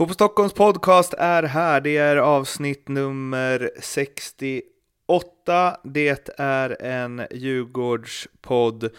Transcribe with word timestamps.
Fotboll 0.00 0.14
Stockholms 0.14 0.52
podcast 0.52 1.14
är 1.18 1.42
här. 1.42 1.80
Det 1.80 1.96
är 1.96 2.16
avsnitt 2.16 2.88
nummer 2.88 3.70
68. 3.80 5.76
Det 5.82 6.30
är 6.38 6.82
en 6.82 7.26
Djurgårdspodd. 7.30 8.90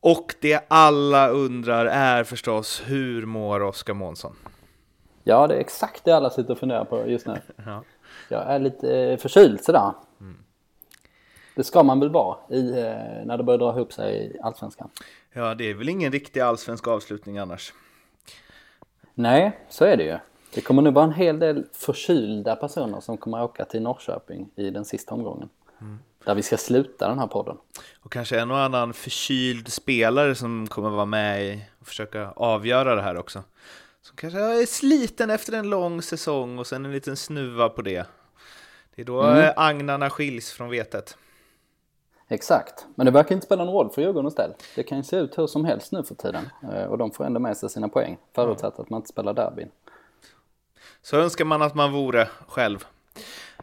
Och 0.00 0.34
det 0.40 0.64
alla 0.68 1.28
undrar 1.28 1.86
är 1.86 2.24
förstås, 2.24 2.82
hur 2.86 3.26
mår 3.26 3.62
Oskar 3.62 3.94
Månsson? 3.94 4.36
Ja, 5.24 5.46
det 5.46 5.54
är 5.54 5.60
exakt 5.60 6.04
det 6.04 6.12
alla 6.12 6.30
sitter 6.30 6.52
och 6.52 6.58
funderar 6.58 6.84
på 6.84 7.06
just 7.06 7.26
nu. 7.26 7.40
Ja. 7.66 7.82
Jag 8.28 8.42
är 8.42 8.58
lite 8.58 8.96
eh, 8.96 9.18
förkyld 9.18 9.64
sådär. 9.64 9.92
Mm. 10.20 10.36
Det 11.54 11.64
ska 11.64 11.82
man 11.82 12.00
väl 12.00 12.10
vara 12.10 12.36
i, 12.50 12.70
eh, 12.70 13.24
när 13.24 13.36
det 13.36 13.44
börjar 13.44 13.58
dra 13.58 13.76
ihop 13.76 13.92
sig 13.92 14.36
i 14.36 14.40
Allsvenskan. 14.40 14.88
Ja, 15.32 15.54
det 15.54 15.70
är 15.70 15.74
väl 15.74 15.88
ingen 15.88 16.12
riktig 16.12 16.40
allsvensk 16.40 16.88
avslutning 16.88 17.38
annars. 17.38 17.72
Nej, 19.14 19.58
så 19.68 19.84
är 19.84 19.96
det 19.96 20.04
ju. 20.04 20.18
Det 20.54 20.60
kommer 20.60 20.82
nog 20.82 20.94
vara 20.94 21.04
en 21.04 21.12
hel 21.12 21.38
del 21.38 21.64
förkylda 21.72 22.56
personer 22.56 23.00
som 23.00 23.16
kommer 23.16 23.42
åka 23.42 23.64
till 23.64 23.82
Norrköping 23.82 24.50
i 24.56 24.70
den 24.70 24.84
sista 24.84 25.14
omgången. 25.14 25.48
Mm. 25.80 25.98
Där 26.24 26.34
vi 26.34 26.42
ska 26.42 26.56
sluta 26.56 27.08
den 27.08 27.18
här 27.18 27.26
podden. 27.26 27.56
Och 28.00 28.12
kanske 28.12 28.40
en 28.40 28.50
och 28.50 28.58
annan 28.58 28.92
förkyld 28.92 29.72
spelare 29.72 30.34
som 30.34 30.66
kommer 30.66 30.90
vara 30.90 31.04
med 31.04 31.60
och 31.80 31.86
försöka 31.86 32.30
avgöra 32.30 32.94
det 32.94 33.02
här 33.02 33.16
också. 33.16 33.42
Som 34.02 34.16
kanske 34.16 34.38
är 34.40 34.66
sliten 34.66 35.30
efter 35.30 35.52
en 35.52 35.70
lång 35.70 36.02
säsong 36.02 36.58
och 36.58 36.66
sen 36.66 36.84
en 36.84 36.92
liten 36.92 37.16
snuva 37.16 37.68
på 37.68 37.82
det. 37.82 38.06
Det 38.94 39.02
är 39.02 39.06
då 39.06 39.22
mm. 39.22 39.52
agnarna 39.56 40.10
skiljs 40.10 40.52
från 40.52 40.70
vetet. 40.70 41.16
Exakt, 42.32 42.86
men 42.94 43.06
det 43.06 43.12
verkar 43.12 43.34
inte 43.34 43.46
spela 43.46 43.64
någon 43.64 43.74
roll 43.74 43.90
för 43.90 44.02
Djurgårdens 44.02 44.34
del. 44.34 44.50
Det 44.74 44.82
kan 44.82 44.98
ju 44.98 45.04
se 45.04 45.16
ut 45.16 45.38
hur 45.38 45.46
som 45.46 45.64
helst 45.64 45.92
nu 45.92 46.02
för 46.02 46.14
tiden 46.14 46.48
eh, 46.72 46.84
och 46.84 46.98
de 46.98 47.10
får 47.10 47.24
ändå 47.24 47.40
med 47.40 47.56
sig 47.56 47.70
sina 47.70 47.88
poäng 47.88 48.18
förutsatt 48.34 48.78
att 48.78 48.90
man 48.90 48.98
inte 48.98 49.08
spelar 49.08 49.34
derbyn. 49.34 49.68
Så 51.02 51.16
önskar 51.16 51.44
man 51.44 51.62
att 51.62 51.74
man 51.74 51.92
vore 51.92 52.28
själv. 52.48 52.84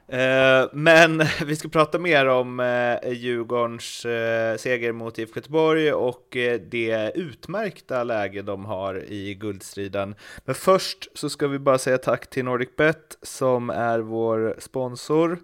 Eh, 0.08 0.70
men 0.72 1.24
vi 1.46 1.56
ska 1.56 1.70
prata 1.70 2.00
mer 2.00 2.26
om 2.26 2.60
eh, 2.60 3.12
Djurgårdens 3.12 4.06
seger 4.62 4.92
mot 4.92 5.20
IFK 5.20 5.36
Göteborg 5.36 5.94
och 5.94 6.28
det 6.72 7.12
utmärkta 7.16 8.04
läge 8.04 8.42
de 8.42 8.66
har 8.66 9.04
i 9.12 9.36
guldstriden. 9.36 10.16
Men 10.46 10.56
först 10.56 11.08
så 11.14 11.30
ska 11.30 11.48
vi 11.48 11.60
bara 11.60 11.78
säga 11.78 11.98
tack 11.98 12.30
till 12.30 12.46
NordicBet 12.46 13.18
som 13.22 13.70
är 13.70 14.00
vår 14.00 14.56
sponsor. 14.60 15.40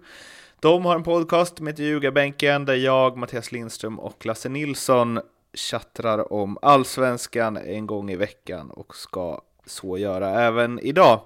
De 0.66 0.84
har 0.84 0.94
en 0.94 1.02
podcast 1.02 1.56
som 1.56 1.66
heter 1.66 1.82
Ljugarbänken 1.82 2.64
där 2.64 2.74
jag, 2.74 3.16
Mattias 3.16 3.52
Lindström 3.52 3.98
och 4.00 4.26
Lasse 4.26 4.48
Nilsson 4.48 5.20
tjattrar 5.54 6.32
om 6.32 6.58
allsvenskan 6.62 7.56
en 7.56 7.86
gång 7.86 8.10
i 8.10 8.16
veckan 8.16 8.70
och 8.70 8.96
ska 8.96 9.40
så 9.66 9.98
göra 9.98 10.30
även 10.30 10.78
idag. 10.78 11.20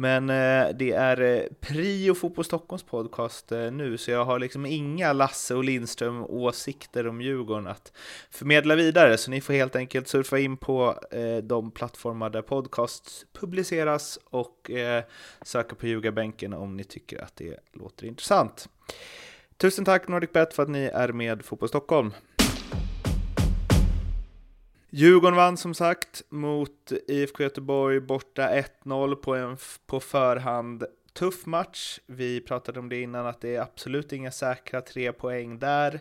Men 0.00 0.30
eh, 0.30 0.68
det 0.74 0.92
är 0.92 1.20
eh, 1.20 1.42
Prio 1.60 2.14
Fotboll 2.14 2.44
Stockholms 2.44 2.82
podcast 2.82 3.52
eh, 3.52 3.70
nu, 3.70 3.98
så 3.98 4.10
jag 4.10 4.24
har 4.24 4.38
liksom 4.38 4.66
inga 4.66 5.12
Lasse 5.12 5.54
och 5.54 5.64
Lindström 5.64 6.24
åsikter 6.24 7.06
om 7.06 7.20
Djurgården 7.20 7.66
att 7.66 7.92
förmedla 8.30 8.74
vidare, 8.74 9.18
så 9.18 9.30
ni 9.30 9.40
får 9.40 9.52
helt 9.52 9.76
enkelt 9.76 10.08
surfa 10.08 10.38
in 10.38 10.56
på 10.56 11.00
de 11.42 11.70
plattformar 11.70 12.30
där 12.30 12.42
podcasts 12.42 13.26
publiceras 13.40 14.18
och 14.24 14.70
söka 15.42 15.74
på 15.74 15.86
Ljugarbänken 15.86 16.52
om 16.52 16.76
ni 16.76 16.84
tycker 16.84 17.22
att 17.22 17.36
det 17.36 17.56
låter 17.72 18.06
intressant. 18.06 18.68
Tusen 19.56 19.84
tack 19.84 20.08
NordicBet 20.08 20.54
för 20.54 20.62
att 20.62 20.68
ni 20.68 20.84
är 20.84 21.12
med 21.12 21.44
Fotboll 21.44 21.68
Stockholm. 21.68 22.12
Djurgården 24.92 25.36
vann 25.36 25.56
som 25.56 25.74
sagt 25.74 26.22
mot 26.28 26.92
IFK 27.06 27.42
Göteborg 27.42 28.00
borta 28.00 28.48
1-0 28.84 29.14
på 29.14 29.34
en 29.34 29.56
på 29.86 30.00
förhand 30.00 30.84
tuff 31.12 31.46
match. 31.46 32.00
Vi 32.06 32.40
pratade 32.40 32.80
om 32.80 32.88
det 32.88 33.00
innan 33.00 33.26
att 33.26 33.40
det 33.40 33.56
är 33.56 33.60
absolut 33.60 34.12
inga 34.12 34.30
säkra 34.30 34.80
tre 34.80 35.12
poäng 35.12 35.58
där. 35.58 36.00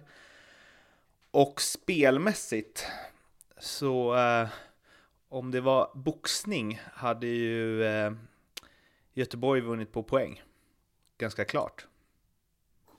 Och 1.32 1.62
spelmässigt 1.62 2.86
så 3.60 4.16
eh, 4.16 4.48
om 5.30 5.52
det 5.52 5.62
var 5.62 5.92
boxning 5.94 6.82
hade 6.94 7.28
ju 7.28 7.84
eh, 7.84 8.12
Göteborg 9.14 9.62
vunnit 9.62 9.92
på 9.92 10.04
poäng. 10.04 10.42
Ganska 11.18 11.46
klart. 11.46 11.88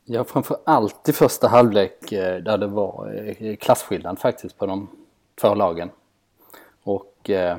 Ja, 0.04 0.24
framför 0.24 0.56
allt 0.66 1.08
i 1.08 1.12
första 1.12 1.48
halvlek 1.48 2.12
eh, 2.12 2.42
där 2.42 2.58
det 2.58 2.66
var 2.66 3.24
eh, 3.38 3.56
klasskillnad 3.56 4.18
faktiskt 4.18 4.58
på 4.58 4.66
de 4.66 4.99
för 5.40 5.54
lagen. 5.54 5.90
Och 6.82 7.30
eh, 7.30 7.58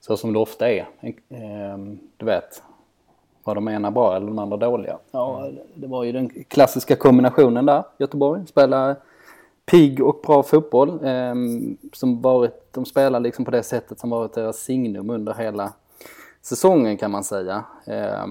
så 0.00 0.16
som 0.16 0.32
det 0.32 0.38
ofta 0.38 0.70
är, 0.70 0.88
eh, 1.28 1.78
du 2.16 2.26
vet, 2.26 2.62
var 3.44 3.54
de 3.54 3.68
ena 3.68 3.90
bra 3.90 4.16
eller 4.16 4.26
de 4.26 4.38
andra 4.38 4.56
dåliga? 4.56 4.98
Ja, 5.10 5.50
det 5.74 5.86
var 5.86 6.04
ju 6.04 6.12
den 6.12 6.28
klassiska 6.28 6.96
kombinationen 6.96 7.66
där. 7.66 7.84
Göteborg 7.98 8.46
spelar 8.46 8.96
pigg 9.66 10.04
och 10.04 10.20
bra 10.26 10.42
fotboll. 10.42 11.04
Eh, 11.04 11.34
som 11.92 12.20
varit, 12.20 12.72
de 12.72 12.84
spelar 12.84 13.20
liksom 13.20 13.44
på 13.44 13.50
det 13.50 13.62
sättet 13.62 13.98
som 13.98 14.10
varit 14.10 14.32
deras 14.32 14.56
signum 14.56 15.10
under 15.10 15.34
hela 15.34 15.72
säsongen 16.42 16.96
kan 16.96 17.10
man 17.10 17.24
säga. 17.24 17.64
Eh, 17.86 18.26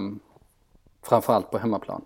framförallt 1.02 1.50
på 1.50 1.58
hemmaplan. 1.58 2.04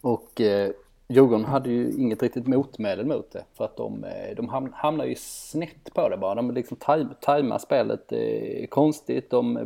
Och 0.00 0.40
eh, 0.40 0.70
Djurgården 1.08 1.44
hade 1.44 1.70
ju 1.70 1.92
inget 1.92 2.22
riktigt 2.22 2.46
motmedel 2.46 3.06
mot 3.06 3.30
det 3.30 3.44
för 3.54 3.64
att 3.64 3.76
de, 3.76 4.04
eh, 4.04 4.36
de 4.36 4.72
hamnar 4.72 5.04
ju 5.04 5.14
snett 5.18 5.94
på 5.94 6.08
det 6.08 6.16
bara. 6.16 6.34
De 6.34 6.50
liksom 6.50 6.76
tajmar 7.20 7.58
spelet 7.58 8.12
eh, 8.12 8.66
konstigt. 8.68 9.30
De, 9.30 9.56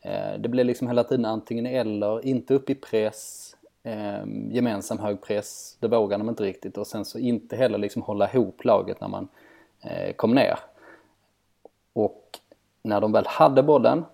eh, 0.00 0.38
det 0.38 0.48
blir 0.48 0.64
liksom 0.64 0.88
hela 0.88 1.04
tiden 1.04 1.24
antingen 1.24 1.66
eller, 1.66 2.26
inte 2.26 2.54
upp 2.54 2.70
i 2.70 2.74
press, 2.74 3.56
eh, 3.82 4.24
gemensam 4.50 4.98
hög 4.98 5.20
press, 5.22 5.76
det 5.80 5.88
vågar 5.88 6.18
de 6.18 6.28
inte 6.28 6.42
riktigt 6.42 6.78
och 6.78 6.86
sen 6.86 7.04
så 7.04 7.18
inte 7.18 7.56
heller 7.56 7.78
liksom 7.78 8.02
hålla 8.02 8.32
ihop 8.32 8.64
laget 8.64 9.00
när 9.00 9.08
man 9.08 9.28
eh, 9.80 10.12
kom 10.12 10.34
ner. 10.34 10.58
Och 11.92 12.38
när 12.82 13.00
de 13.00 13.12
väl 13.12 13.26
hade 13.26 13.62
bollen 13.62 14.04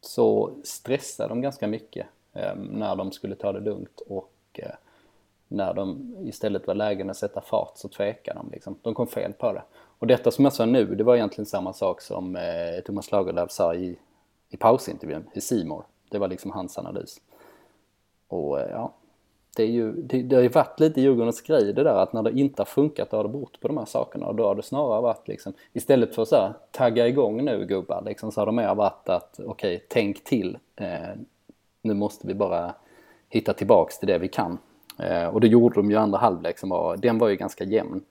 så 0.00 0.50
stressade 0.64 1.28
de 1.28 1.40
ganska 1.40 1.66
mycket 1.66 2.06
eh, 2.32 2.54
när 2.56 2.96
de 2.96 3.12
skulle 3.12 3.34
ta 3.34 3.52
det 3.52 3.60
lugnt 3.60 4.00
och 4.08 4.32
eh, 4.52 4.74
när 5.48 5.74
de 5.74 6.16
istället 6.24 6.66
var 6.66 6.74
lägen 6.74 7.10
att 7.10 7.16
sätta 7.16 7.40
fart 7.40 7.72
så 7.74 7.88
tvekade 7.88 8.38
de 8.38 8.50
liksom. 8.50 8.78
De 8.82 8.94
kom 8.94 9.06
fel 9.06 9.32
på 9.32 9.52
det. 9.52 9.62
Och 9.98 10.06
detta 10.06 10.30
som 10.30 10.44
jag 10.44 10.52
sa 10.52 10.66
nu, 10.66 10.94
det 10.94 11.04
var 11.04 11.16
egentligen 11.16 11.46
samma 11.46 11.72
sak 11.72 12.00
som 12.00 12.36
eh, 12.36 12.80
Thomas 12.84 13.12
Lagerlöf 13.12 13.50
sa 13.50 13.74
i, 13.74 13.98
i 14.48 14.56
pausintervjun 14.56 15.24
i 15.32 15.40
Simor. 15.40 15.84
Det 16.08 16.18
var 16.18 16.28
liksom 16.28 16.50
hans 16.50 16.78
analys. 16.78 17.20
Och 18.28 18.60
eh, 18.60 18.70
ja, 18.70 18.92
det, 19.56 19.62
är 19.62 19.66
ju, 19.66 19.92
det, 19.92 20.22
det 20.22 20.36
har 20.36 20.42
ju 20.42 20.48
varit 20.48 20.80
lite 20.80 21.00
Djurgårdens 21.00 21.42
grej 21.42 21.72
det 21.72 21.82
där 21.82 22.02
att 22.02 22.12
när 22.12 22.22
det 22.22 22.38
inte 22.38 22.60
har 22.60 22.66
funkat 22.66 23.10
då 23.10 23.16
har 23.16 23.24
det 23.24 23.30
berott 23.30 23.60
på 23.60 23.68
de 23.68 23.76
här 23.76 23.84
sakerna 23.84 24.26
och 24.26 24.34
då 24.34 24.46
har 24.46 24.54
det 24.54 24.62
snarare 24.62 25.00
varit 25.00 25.28
liksom 25.28 25.52
istället 25.72 26.14
för 26.14 26.22
att 26.22 26.28
så 26.28 26.36
här, 26.36 26.52
tagga 26.70 27.08
igång 27.08 27.44
nu 27.44 27.66
gubbar 27.66 28.02
liksom 28.06 28.32
så 28.32 28.40
har 28.40 28.46
det 28.46 28.52
mer 28.52 28.74
varit 28.74 29.08
att 29.08 29.40
okej, 29.44 29.76
okay, 29.76 29.86
tänk 29.88 30.24
till. 30.24 30.58
Eh, 30.76 31.16
nu 31.82 31.94
måste 31.94 32.26
vi 32.26 32.34
bara 32.34 32.74
hitta 33.28 33.52
tillbaks 33.52 33.98
till 33.98 34.08
det 34.08 34.18
vi 34.18 34.28
kan 34.28 34.58
och 35.32 35.40
det 35.40 35.48
gjorde 35.48 35.74
de 35.74 35.90
ju 35.90 35.96
andra 35.96 36.18
halvlek 36.18 36.58
som 36.58 36.68
var, 36.68 36.96
den 36.96 37.18
var 37.18 37.28
ju 37.28 37.36
ganska 37.36 37.64
jämn. 37.64 38.04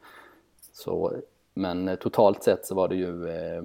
Så, 0.76 1.14
men 1.54 1.88
eh, 1.88 1.96
totalt 1.96 2.44
sett 2.44 2.66
så 2.66 2.76
var 2.76 2.88
det 2.88 2.96
ju, 2.96 3.30
eh, 3.30 3.64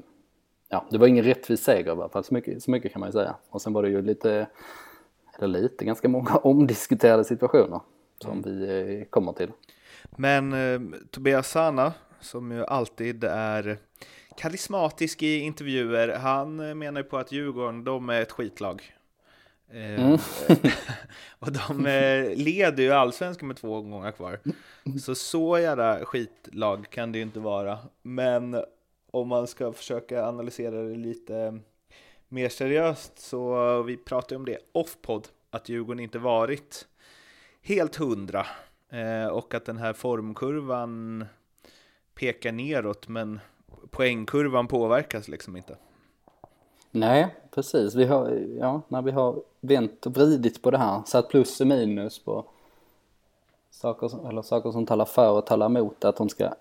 ja 0.69 0.87
det 0.91 0.99
var 0.99 1.07
ingen 1.07 1.25
rättvis 1.25 1.65
seger 1.65 1.87
i 1.87 1.91
alla 1.91 2.09
fall, 2.09 2.25
så 2.25 2.35
mycket, 2.35 2.63
så 2.63 2.71
mycket 2.71 2.93
kan 2.93 3.01
man 3.01 3.09
ju 3.09 3.13
säga. 3.13 3.35
Och 3.51 3.63
sen 3.63 3.73
var 3.73 3.83
det 3.83 3.89
ju 3.89 4.03
lite, 4.03 4.47
eller 5.39 5.61
lite, 5.61 5.85
ganska 5.85 6.09
många 6.09 6.37
omdiskuterade 6.43 7.25
situationer 7.25 7.81
som 8.23 8.31
mm. 8.31 8.43
vi 8.45 9.07
kommer 9.11 9.33
till. 9.33 9.51
Men 10.11 10.53
eh, 10.53 10.99
Tobias 11.11 11.51
Sana, 11.51 11.93
som 12.21 12.53
ju 12.53 12.65
alltid 12.65 13.25
är 13.25 13.78
karismatisk 14.37 15.23
i 15.23 15.39
intervjuer, 15.39 16.09
han 16.09 16.78
menar 16.78 17.01
ju 17.01 17.05
på 17.05 17.19
att 17.19 17.33
Djurgården, 17.33 17.84
de 17.84 18.09
är 18.09 18.23
ett 18.23 18.33
skitlag. 18.33 18.83
Eh, 19.72 20.05
mm. 20.05 20.19
och 21.39 21.53
de 21.53 21.87
eh, 21.87 22.37
leder 22.37 22.83
ju 22.83 22.93
allsvenskan 22.93 23.49
med 23.49 23.57
två 23.57 23.83
gånger 23.83 24.13
kvar. 24.13 24.39
Så 25.01 25.15
så 25.15 25.59
jävla 25.59 26.05
skitlag 26.05 26.91
kan 26.91 27.13
det 27.13 27.19
ju 27.19 27.22
inte 27.25 27.41
vara. 27.41 27.78
Men 28.03 28.65
om 29.11 29.28
man 29.28 29.47
ska 29.47 29.72
försöka 29.72 30.27
analysera 30.27 30.83
det 30.83 30.97
lite 30.97 31.59
mer 32.28 32.49
seriöst 32.49 33.19
så 33.19 33.83
vi 33.83 33.97
pratade 33.97 34.37
om 34.37 34.45
det 34.45 34.59
off-podd, 34.72 35.28
att 35.51 35.69
Djurgården 35.69 36.01
inte 36.01 36.19
varit 36.19 36.87
helt 37.63 37.97
hundra 37.97 38.47
eh, 38.89 39.27
och 39.27 39.55
att 39.55 39.65
den 39.65 39.77
här 39.77 39.93
formkurvan 39.93 41.25
pekar 42.15 42.53
neråt 42.53 43.09
men 43.09 43.41
poängkurvan 43.91 44.69
påverkas 44.69 45.28
liksom 45.28 45.57
inte. 45.57 45.77
Nej, 46.91 47.34
precis. 47.51 47.95
Vi 47.95 48.04
har, 48.04 48.28
ja, 48.59 48.81
när 48.89 49.03
vi 49.03 49.10
har 49.10 49.37
vänt 49.60 50.07
och 50.07 50.13
vridit 50.13 50.63
på 50.63 50.71
det 50.71 50.78
här, 50.78 51.03
satt 51.07 51.28
plus 51.28 51.60
och 51.60 51.66
minus 51.66 52.19
på 52.19 52.45
saker 53.71 54.09
som, 54.09 54.27
eller 54.27 54.42
saker 54.42 54.71
som 54.71 54.87
talar 54.87 55.04
för 55.04 55.31
och 55.31 55.47
talar 55.47 55.66
emot 55.66 56.04
att 56.04 56.16
de 56.16 56.28
ska 56.28 56.53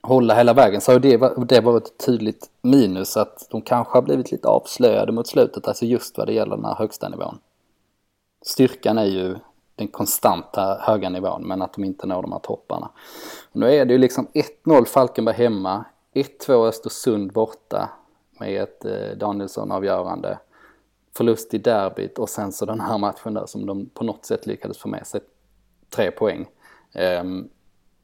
hålla 0.00 0.34
hela 0.34 0.54
vägen. 0.54 0.80
Så 0.80 0.98
det 0.98 1.16
var, 1.16 1.44
det 1.44 1.60
var 1.60 1.76
ett 1.76 1.98
tydligt 2.06 2.50
minus 2.62 3.16
att 3.16 3.46
de 3.50 3.62
kanske 3.62 3.96
har 3.96 4.02
blivit 4.02 4.32
lite 4.32 4.48
avslöjade 4.48 5.12
mot 5.12 5.26
slutet, 5.26 5.68
alltså 5.68 5.84
just 5.84 6.18
vad 6.18 6.26
det 6.26 6.32
gäller 6.32 6.56
den 6.56 6.64
här 6.64 6.74
högsta 6.74 7.08
nivån. 7.08 7.38
Styrkan 8.42 8.98
är 8.98 9.04
ju 9.04 9.36
den 9.76 9.88
konstanta 9.88 10.78
höga 10.80 11.08
nivån, 11.08 11.42
men 11.42 11.62
att 11.62 11.72
de 11.72 11.84
inte 11.84 12.06
når 12.06 12.22
de 12.22 12.32
här 12.32 12.38
topparna. 12.38 12.90
Nu 13.52 13.74
är 13.74 13.84
det 13.84 13.92
ju 13.92 13.98
liksom 13.98 14.26
1-0 14.64 14.84
Falkenberg 14.84 15.36
hemma, 15.36 15.84
1-2 16.14 16.66
Östersund 16.66 17.32
borta 17.32 17.90
med 18.42 18.62
ett 18.62 18.84
eh, 18.84 19.16
Danielsson-avgörande. 19.16 20.38
Förlust 21.14 21.54
i 21.54 21.58
derbyt 21.58 22.18
och 22.18 22.28
sen 22.28 22.52
så 22.52 22.64
den 22.64 22.80
här 22.80 22.98
matchen 22.98 23.34
där 23.34 23.46
som 23.46 23.66
de 23.66 23.86
på 23.86 24.04
något 24.04 24.24
sätt 24.24 24.46
lyckades 24.46 24.78
få 24.78 24.88
med 24.88 25.06
sig 25.06 25.20
tre 25.90 26.10
poäng. 26.10 26.46
Um, 27.20 27.48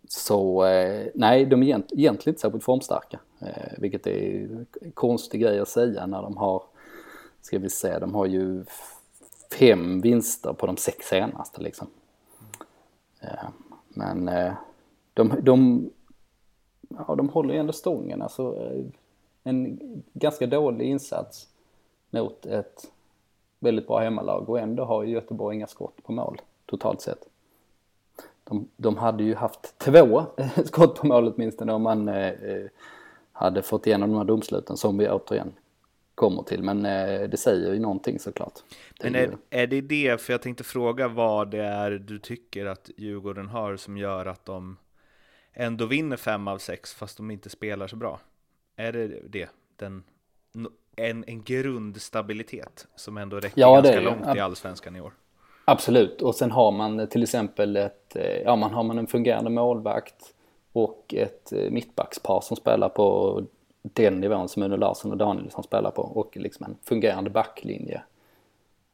så 0.09 0.65
eh, 0.65 1.07
nej, 1.15 1.47
de 1.47 1.63
är 1.63 1.67
egentligen 1.67 2.15
inte 2.17 2.41
särskilt 2.41 2.65
formstarka. 2.65 3.21
Eh, 3.41 3.73
vilket 3.79 4.07
är 4.07 4.67
en 4.81 4.93
konstig 4.95 5.41
grej 5.41 5.61
att 5.61 5.69
säga 5.69 6.07
när 6.07 6.23
de 6.23 6.37
har, 6.37 6.63
ska 7.41 7.59
vi 7.59 7.71
se, 7.71 7.99
de 7.99 8.15
har 8.15 8.27
ju 8.27 8.65
fem 9.59 10.01
vinster 10.01 10.53
på 10.53 10.67
de 10.67 10.77
sex 10.77 11.07
senaste 11.07 11.63
liksom. 11.63 11.87
Ehm, 13.21 13.29
eh, 13.31 13.49
men 13.89 14.31
de, 15.15 15.33
de, 15.43 15.91
ja, 16.89 17.15
de 17.15 17.29
håller 17.29 17.55
ju 17.55 17.61
ändå 17.61 17.73
stången. 17.73 18.23
Alltså, 18.23 18.57
eh, 18.57 18.85
en 19.49 19.79
ganska 20.13 20.47
dålig 20.47 20.87
insats 20.87 21.49
mot 22.11 22.47
ett 22.47 22.91
väldigt 23.59 23.87
bra 23.87 23.99
hemmalag 23.99 24.49
och 24.49 24.59
ändå 24.59 24.85
har 24.85 25.05
ju 25.05 25.13
Göteborg 25.13 25.57
inga 25.57 25.67
skott 25.67 26.03
på 26.03 26.13
mål 26.13 26.41
totalt 26.67 27.01
sett. 27.01 27.29
De, 28.45 28.69
de 28.77 28.97
hade 28.97 29.25
ju 29.25 29.35
haft 29.35 29.79
två 29.79 30.23
skott 30.65 30.95
på 30.95 31.07
mål 31.07 31.33
åtminstone 31.35 31.73
om 31.73 31.83
man 31.83 32.09
eh, 32.09 32.33
hade 33.33 33.63
fått 33.63 33.87
igenom 33.87 34.11
de 34.11 34.17
här 34.17 34.25
domsluten 34.25 34.77
som 34.77 34.99
vi 34.99 35.09
återigen 35.09 35.53
kommer 36.15 36.43
till. 36.43 36.63
Men 36.63 36.87
eh, 36.87 37.29
det 37.29 37.37
säger 37.37 37.73
ju 37.73 37.81
någonting 37.81 38.19
såklart. 38.19 38.53
Men 39.03 39.15
är, 39.15 39.37
är 39.51 39.67
det 39.67 39.81
det, 39.81 40.21
för 40.21 40.33
jag 40.33 40.43
tänkte 40.43 40.65
fråga 40.65 41.09
vad 41.09 41.51
det 41.51 41.65
är 41.65 41.91
du 41.91 42.19
tycker 42.19 42.67
att 42.67 42.91
Djurgården 42.97 43.49
har 43.49 43.77
som 43.77 43.97
gör 43.97 44.27
att 44.27 44.45
de 44.45 44.77
ändå 45.53 45.87
vinner 45.87 46.17
fem 46.17 46.49
av 46.49 46.59
sex 46.59 46.95
fast 46.95 47.17
de 47.17 47.31
inte 47.31 47.51
spelar 47.51 47.87
så 47.87 47.97
bra? 47.97 48.21
Är 48.79 48.93
det 48.93 49.09
det? 49.29 49.49
Den, 49.77 50.05
en, 50.97 51.25
en 51.27 51.43
grundstabilitet 51.43 52.87
som 52.97 53.19
ändå 53.19 53.41
räcker 53.41 53.61
ja, 53.61 53.75
ganska 53.75 54.01
långt 54.01 54.37
i 54.37 54.41
allsvenskan 54.41 54.97
i 54.97 55.01
år? 55.01 55.13
Absolut, 55.65 56.23
och 56.23 56.35
sen 56.35 56.51
har 56.51 56.73
man 56.73 57.09
till 57.09 57.23
exempel 57.23 57.77
ett, 57.77 58.17
eh, 58.17 58.43
ja 58.45 58.57
man 58.57 58.75
har 58.75 58.83
man 58.83 58.99
en 58.99 59.07
fungerande 59.07 59.51
målvakt 59.51 60.35
och 60.73 61.15
ett 61.17 61.53
eh, 61.53 61.71
mittbackspar 61.71 62.41
som 62.41 62.57
spelar 62.57 62.89
på 62.89 63.43
den 63.83 64.21
nivån 64.21 64.49
som 64.49 64.63
Uno 64.63 64.77
Larsson 64.77 65.11
och 65.11 65.19
Danielsson 65.19 65.65
spelar 65.65 65.91
på 65.91 66.03
och 66.03 66.37
liksom 66.37 66.67
en 66.67 66.77
fungerande 66.85 67.31
backlinje. 67.31 68.03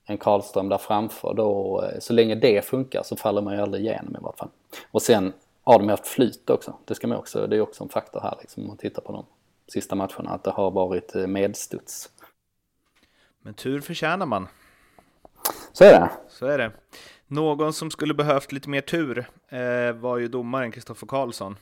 En 0.04 0.18
Karlström 0.18 0.68
där 0.68 0.78
framför 0.78 1.34
då, 1.34 1.82
eh, 1.82 1.98
så 1.98 2.12
länge 2.12 2.34
det 2.34 2.64
funkar 2.64 3.02
så 3.02 3.16
faller 3.16 3.42
man 3.42 3.54
ju 3.54 3.60
aldrig 3.60 3.84
igenom 3.84 4.16
i 4.16 4.22
vart 4.22 4.38
fall. 4.38 4.50
Och 4.90 5.02
sen 5.02 5.32
har 5.62 5.78
de 5.78 5.88
haft 5.88 6.06
flyt 6.06 6.50
också, 6.50 6.74
det 6.84 6.94
ska 6.94 7.06
man 7.06 7.18
också, 7.18 7.46
det 7.46 7.56
är 7.56 7.60
också 7.60 7.84
en 7.84 7.90
faktor 7.90 8.20
här 8.20 8.34
liksom 8.40 8.62
om 8.62 8.68
man 8.68 8.76
tittar 8.76 9.02
på 9.02 9.12
de 9.12 9.24
sista 9.68 9.94
matcherna, 9.94 10.30
att 10.30 10.44
det 10.44 10.50
har 10.50 10.70
varit 10.70 11.14
medstuds. 11.14 12.10
Men 13.40 13.54
tur 13.54 13.80
förtjänar 13.80 14.26
man. 14.26 14.48
Så 15.72 15.84
är 15.84 16.00
det. 16.00 16.10
Så 16.28 16.46
är 16.46 16.58
det. 16.58 16.72
Någon 17.26 17.72
som 17.72 17.90
skulle 17.90 18.14
behövt 18.14 18.52
lite 18.52 18.68
mer 18.68 18.80
tur 18.80 19.26
eh, 19.48 19.92
var 19.92 20.18
ju 20.18 20.28
domaren 20.28 20.72
Kristoffer 20.72 21.06
Karlsson. 21.06 21.56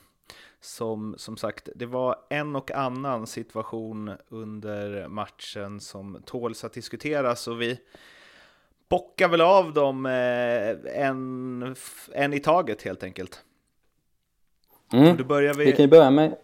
Som, 0.61 1.15
som 1.17 1.37
sagt, 1.37 1.69
det 1.75 1.85
var 1.85 2.15
en 2.29 2.55
och 2.55 2.71
annan 2.71 3.27
situation 3.27 4.11
under 4.29 5.07
matchen 5.07 5.79
som 5.79 6.21
tåls 6.25 6.63
att 6.63 6.73
diskuteras 6.73 7.47
och 7.47 7.61
vi 7.61 7.79
bockar 8.89 9.27
väl 9.27 9.41
av 9.41 9.73
dem 9.73 10.05
eh, 10.05 11.01
en, 11.05 11.75
en 12.13 12.33
i 12.33 12.39
taget 12.39 12.81
helt 12.81 13.03
enkelt. 13.03 13.43
Mm. 14.93 15.17
Då 15.17 15.23
börjar 15.23 15.53
vi... 15.53 15.65
vi 15.65 15.71
kan 15.71 15.85
ju 15.85 15.91
börja 15.91 16.11
med... 16.11 16.37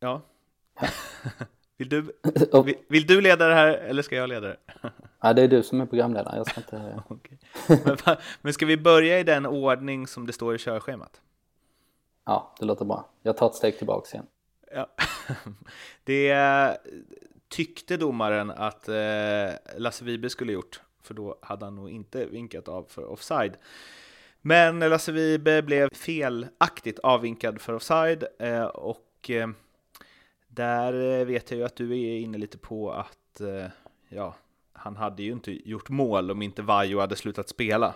Ja. 0.00 0.20
Vill 1.76 1.88
du, 1.88 2.00
vill, 2.64 2.76
vill, 2.88 3.06
du 3.06 3.20
leda 3.20 3.48
det 3.48 3.54
här 3.54 3.68
eller 3.72 4.02
ska 4.02 4.16
jag 4.16 4.28
leda 4.28 4.48
det? 4.48 4.56
Ja, 5.20 5.32
det 5.32 5.42
är 5.42 5.48
du 5.48 5.62
som 5.62 5.80
är 5.80 5.86
programledare. 5.86 6.36
Jag 6.36 6.46
ska 6.46 6.60
inte... 6.60 7.02
okay. 7.08 7.38
men, 8.06 8.16
men 8.42 8.52
ska 8.52 8.66
vi 8.66 8.76
börja 8.76 9.20
i 9.20 9.22
den 9.24 9.46
ordning 9.46 10.06
som 10.06 10.26
det 10.26 10.32
står 10.32 10.54
i 10.54 10.58
körschemat? 10.58 11.20
Ja, 12.24 12.54
det 12.58 12.64
låter 12.64 12.84
bra. 12.84 13.08
Jag 13.22 13.36
tar 13.36 13.46
ett 13.46 13.54
steg 13.54 13.78
tillbaka 13.78 14.08
igen. 14.12 14.26
Ja. 14.74 14.88
Det 16.04 16.78
tyckte 17.48 17.96
domaren 17.96 18.50
att 18.50 18.88
eh, 18.88 19.50
Lasse 19.76 20.04
Vibe 20.04 20.30
skulle 20.30 20.52
gjort, 20.52 20.80
för 21.02 21.14
då 21.14 21.38
hade 21.42 21.64
han 21.64 21.76
nog 21.76 21.90
inte 21.90 22.26
vinkat 22.26 22.68
av 22.68 22.84
för 22.88 23.10
offside. 23.10 23.56
Men 24.40 24.78
Lasse 24.78 25.12
Vibe 25.12 25.62
blev 25.62 25.94
felaktigt 25.94 26.98
avvinkad 26.98 27.60
för 27.60 27.72
offside 27.72 28.24
eh, 28.38 28.64
och 28.64 29.30
eh, 29.30 29.48
där 30.54 31.24
vet 31.24 31.50
jag 31.50 31.58
ju 31.58 31.64
att 31.64 31.76
du 31.76 31.90
är 31.92 32.18
inne 32.18 32.38
lite 32.38 32.58
på 32.58 32.92
att 32.92 33.40
ja, 34.08 34.34
han 34.72 34.96
hade 34.96 35.22
ju 35.22 35.32
inte 35.32 35.68
gjort 35.70 35.88
mål 35.88 36.30
om 36.30 36.42
inte 36.42 36.62
Vajo 36.62 37.00
hade 37.00 37.16
slutat 37.16 37.48
spela. 37.48 37.94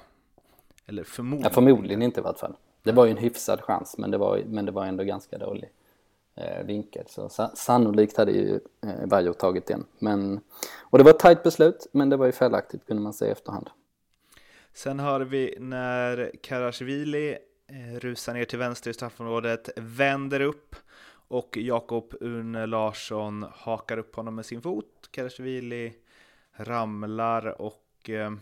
Eller 0.87 1.05
förmodligen. 1.05 1.45
Ja, 1.45 1.55
förmodligen 1.55 2.03
inte 2.03 2.21
i 2.21 2.23
vart 2.23 2.39
fall. 2.39 2.57
Det 2.83 2.93
var 2.93 3.05
ju 3.05 3.11
en 3.11 3.17
hyfsad 3.17 3.61
chans 3.61 3.99
men 3.99 4.11
det 4.11 4.19
var, 4.19 4.43
men 4.47 4.67
det 4.67 4.73
var 4.73 4.87
ändå 4.87 5.05
ganska 5.05 5.39
dålig 5.39 5.71
eh, 6.35 6.65
vinkel. 6.65 7.05
Så 7.09 7.29
sannolikt 7.55 8.17
hade 8.17 8.33
ju 8.33 8.61
eh, 8.87 9.07
Vajo 9.07 9.33
tagit 9.33 9.67
den. 9.67 9.85
Men, 9.99 10.41
och 10.81 10.99
det 10.99 11.05
var 11.05 11.11
ett 11.11 11.19
tajt 11.19 11.43
beslut 11.43 11.87
men 11.93 12.11
det 12.11 12.17
var 12.17 12.27
ju 12.27 12.33
felaktigt 12.33 12.87
kunde 12.87 13.03
man 13.03 13.13
säga 13.13 13.29
i 13.29 13.33
efterhand. 13.33 13.71
Sen 14.73 15.01
hör 15.01 15.21
vi 15.21 15.57
när 15.61 16.33
Karasjvili 16.43 17.39
eh, 17.67 18.01
rusar 18.01 18.35
ner 18.35 18.45
till 18.45 18.59
vänster 18.59 18.91
i 18.91 18.95
straffområdet, 18.95 19.69
vänder 19.77 20.41
upp 20.41 20.77
och 21.29 21.57
Jakob 21.57 22.15
Une 22.21 22.67
Larsson 22.67 23.47
hakar 23.53 23.99
upp 23.99 24.17
honom 24.17 24.35
med 24.35 24.47
sin 24.47 24.63
fot. 24.63 25.09
Karasjvili 25.11 25.95
ramlar 26.53 27.61
och 27.61 28.11
eh, 28.11 28.33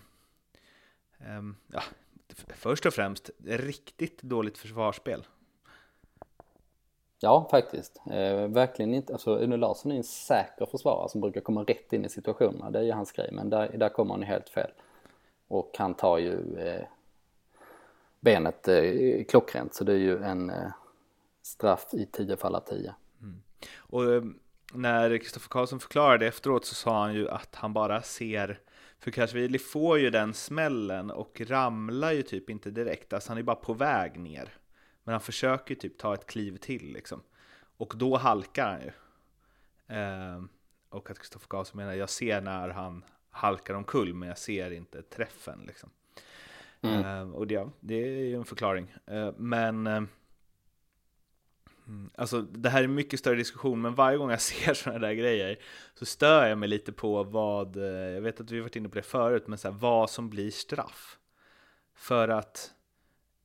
eh, 1.18 1.42
ja, 1.72 1.82
först 2.48 2.86
och 2.86 2.94
främst 2.94 3.30
riktigt 3.44 4.22
dåligt 4.22 4.58
försvarsspel. 4.58 5.26
Ja, 7.20 7.48
faktiskt. 7.50 8.02
Eh, 8.10 8.48
verkligen 8.48 8.94
inte. 8.94 9.12
Alltså, 9.12 9.38
Une 9.38 9.56
Larsson 9.56 9.92
är 9.92 9.96
en 9.96 10.04
säker 10.04 10.66
försvarare 10.66 11.08
som 11.08 11.20
brukar 11.20 11.40
komma 11.40 11.62
rätt 11.62 11.92
in 11.92 12.04
i 12.04 12.08
situationerna. 12.08 12.70
Det 12.70 12.78
är 12.78 12.82
ju 12.82 12.92
hans 12.92 13.12
grej, 13.12 13.30
men 13.32 13.50
där, 13.50 13.78
där 13.78 13.88
kommer 13.88 14.14
han 14.14 14.22
helt 14.22 14.48
fel. 14.48 14.70
Och 15.48 15.74
han 15.78 15.94
tar 15.94 16.18
ju 16.18 16.58
eh, 16.58 16.86
benet 18.20 18.68
eh, 18.68 19.24
klockrent, 19.28 19.74
så 19.74 19.84
det 19.84 19.92
är 19.92 19.98
ju 19.98 20.22
en 20.22 20.50
eh, 20.50 20.70
straff 21.44 21.94
i 21.94 22.06
10 22.06 22.36
fall 22.36 22.54
av 22.54 22.60
10. 22.60 22.94
Mm. 23.20 23.42
Och 23.76 24.14
ehm, 24.14 24.38
när 24.72 25.18
Kristoffer 25.18 25.48
Karlsson 25.48 25.80
förklarade 25.80 26.26
efteråt 26.26 26.64
så 26.64 26.74
sa 26.74 27.02
han 27.02 27.14
ju 27.14 27.28
att 27.28 27.54
han 27.54 27.72
bara 27.72 28.02
ser 28.02 28.60
för 28.98 29.10
Kashvili 29.10 29.58
får 29.58 29.98
ju 29.98 30.10
den 30.10 30.34
smällen 30.34 31.10
och 31.10 31.40
ramlar 31.40 32.12
ju 32.12 32.22
typ 32.22 32.50
inte 32.50 32.70
direkt, 32.70 33.12
alltså 33.12 33.30
han 33.30 33.38
är 33.38 33.42
bara 33.42 33.56
på 33.56 33.72
väg 33.72 34.20
ner. 34.20 34.52
Men 35.04 35.12
han 35.12 35.20
försöker 35.20 35.74
typ 35.74 35.98
ta 35.98 36.14
ett 36.14 36.26
kliv 36.26 36.56
till 36.56 36.92
liksom. 36.92 37.22
Och 37.76 37.94
då 37.96 38.16
halkar 38.16 38.70
han 38.70 38.80
ju. 38.80 38.92
Eh, 39.96 40.44
och 40.88 41.10
att 41.10 41.18
Kristoffer 41.18 41.48
Karlsson 41.48 41.76
menar, 41.76 41.92
jag 41.92 42.10
ser 42.10 42.40
när 42.40 42.68
han 42.68 43.04
halkar 43.30 43.74
omkull, 43.74 44.14
men 44.14 44.28
jag 44.28 44.38
ser 44.38 44.70
inte 44.70 45.02
träffen 45.02 45.64
liksom. 45.66 45.90
Mm. 46.80 47.04
Eh, 47.04 47.34
och 47.34 47.46
det, 47.46 47.68
det 47.80 47.94
är 47.94 48.24
ju 48.24 48.36
en 48.36 48.44
förklaring. 48.44 48.94
Eh, 49.06 49.32
men 49.36 49.86
ehm, 49.86 50.08
Mm. 51.86 52.10
Alltså 52.14 52.42
det 52.42 52.68
här 52.68 52.80
är 52.80 52.84
en 52.84 52.94
mycket 52.94 53.20
större 53.20 53.36
diskussion, 53.36 53.82
men 53.82 53.94
varje 53.94 54.18
gång 54.18 54.30
jag 54.30 54.40
ser 54.40 54.74
sådana 54.74 54.98
där 54.98 55.12
grejer 55.12 55.58
så 55.94 56.06
stör 56.06 56.46
jag 56.46 56.58
mig 56.58 56.68
lite 56.68 56.92
på 56.92 57.22
vad, 57.22 57.76
eh, 57.76 57.84
jag 57.84 58.20
vet 58.20 58.40
att 58.40 58.50
vi 58.50 58.60
varit 58.60 58.76
inne 58.76 58.88
på 58.88 58.94
det 58.94 59.02
förut, 59.02 59.46
men 59.46 59.58
så 59.58 59.70
här, 59.70 59.78
vad 59.78 60.10
som 60.10 60.30
blir 60.30 60.50
straff. 60.50 61.18
För 61.94 62.28
att 62.28 62.74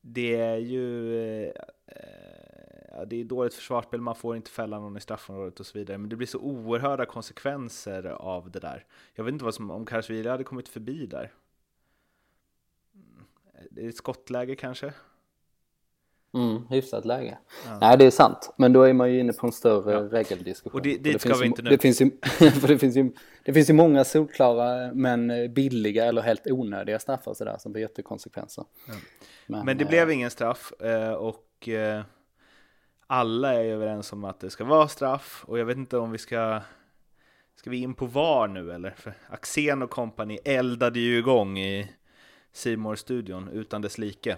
det 0.00 0.36
är 0.36 0.56
ju 0.56 1.16
eh, 1.18 1.52
eh, 1.86 2.80
ja, 2.90 3.04
det 3.04 3.20
är 3.20 3.24
dåligt 3.24 3.54
försvarsspel, 3.54 4.00
man 4.00 4.14
får 4.14 4.36
inte 4.36 4.50
fälla 4.50 4.78
någon 4.78 4.96
i 4.96 5.00
straffområdet 5.00 5.60
och 5.60 5.66
så 5.66 5.78
vidare, 5.78 5.98
men 5.98 6.08
det 6.08 6.16
blir 6.16 6.26
så 6.26 6.38
oerhörda 6.38 7.06
konsekvenser 7.06 8.04
av 8.04 8.50
det 8.50 8.60
där. 8.60 8.86
Jag 9.14 9.24
vet 9.24 9.32
inte 9.32 9.44
vad 9.44 9.54
som, 9.54 9.70
om 9.70 9.86
Karasvili 9.86 10.28
hade 10.28 10.44
kommit 10.44 10.68
förbi 10.68 11.06
där. 11.06 11.32
Mm, 12.94 13.24
eh, 13.54 13.64
det 13.70 13.84
är 13.84 13.88
ett 13.88 13.96
skottläge 13.96 14.56
kanske? 14.56 14.92
Mm, 16.34 16.66
hyfsat 16.70 17.04
läge. 17.04 17.38
Ja. 17.66 17.78
Nej, 17.80 17.98
det 17.98 18.04
är 18.04 18.10
sant. 18.10 18.54
Men 18.56 18.72
då 18.72 18.82
är 18.82 18.92
man 18.92 19.12
ju 19.12 19.20
inne 19.20 19.32
på 19.32 19.46
en 19.46 19.52
större 19.52 19.92
ja. 19.92 20.00
regeldiskussion. 20.00 20.78
Och 20.78 20.82
det, 20.82 20.90
dit 20.90 21.12
det 21.12 21.18
ska 21.18 21.34
vi 21.34 21.46
inte 21.46 21.62
nu. 21.62 21.70
Det 21.70 21.78
finns, 21.78 22.00
ju, 22.00 22.10
för 22.50 22.68
det, 22.68 22.78
finns 22.78 22.96
ju, 22.96 23.12
det 23.44 23.52
finns 23.52 23.70
ju 23.70 23.74
många 23.74 24.04
solklara 24.04 24.92
men 24.94 25.52
billiga 25.54 26.04
eller 26.04 26.22
helt 26.22 26.46
onödiga 26.46 26.98
straffar 26.98 27.34
sådär 27.34 27.56
som 27.58 27.72
får 27.72 27.80
jättekonsekvenser. 27.80 28.64
Ja. 28.86 28.94
Men, 29.46 29.66
men, 29.66 29.78
det 29.78 29.84
äh, 29.84 29.90
blev 29.90 30.10
ingen 30.10 30.30
straff 30.30 30.72
eh, 30.80 31.12
och 31.12 31.68
äh, 31.68 32.02
alla 33.06 33.54
är 33.54 33.64
överens 33.64 34.12
om 34.12 34.24
att 34.24 34.40
det 34.40 34.50
ska 34.50 34.64
vara 34.64 34.88
straff 34.88 35.44
och 35.46 35.58
jag 35.58 35.64
vet 35.64 35.76
inte 35.76 35.98
om 35.98 36.10
vi 36.10 36.18
ska 36.18 36.60
Ska 37.60 37.70
vi 37.70 37.76
in 37.76 37.94
på 37.94 38.06
VAR 38.06 38.48
nu 38.48 38.72
eller? 38.72 38.90
För 38.90 39.12
Axén 39.28 39.82
och 39.82 39.90
kompani 39.90 40.38
eldade 40.44 41.00
ju 41.00 41.18
igång 41.18 41.58
i 41.58 41.90
simor 42.52 42.96
studion 42.96 43.48
utan 43.48 43.82
dess 43.82 43.98
like. 43.98 44.36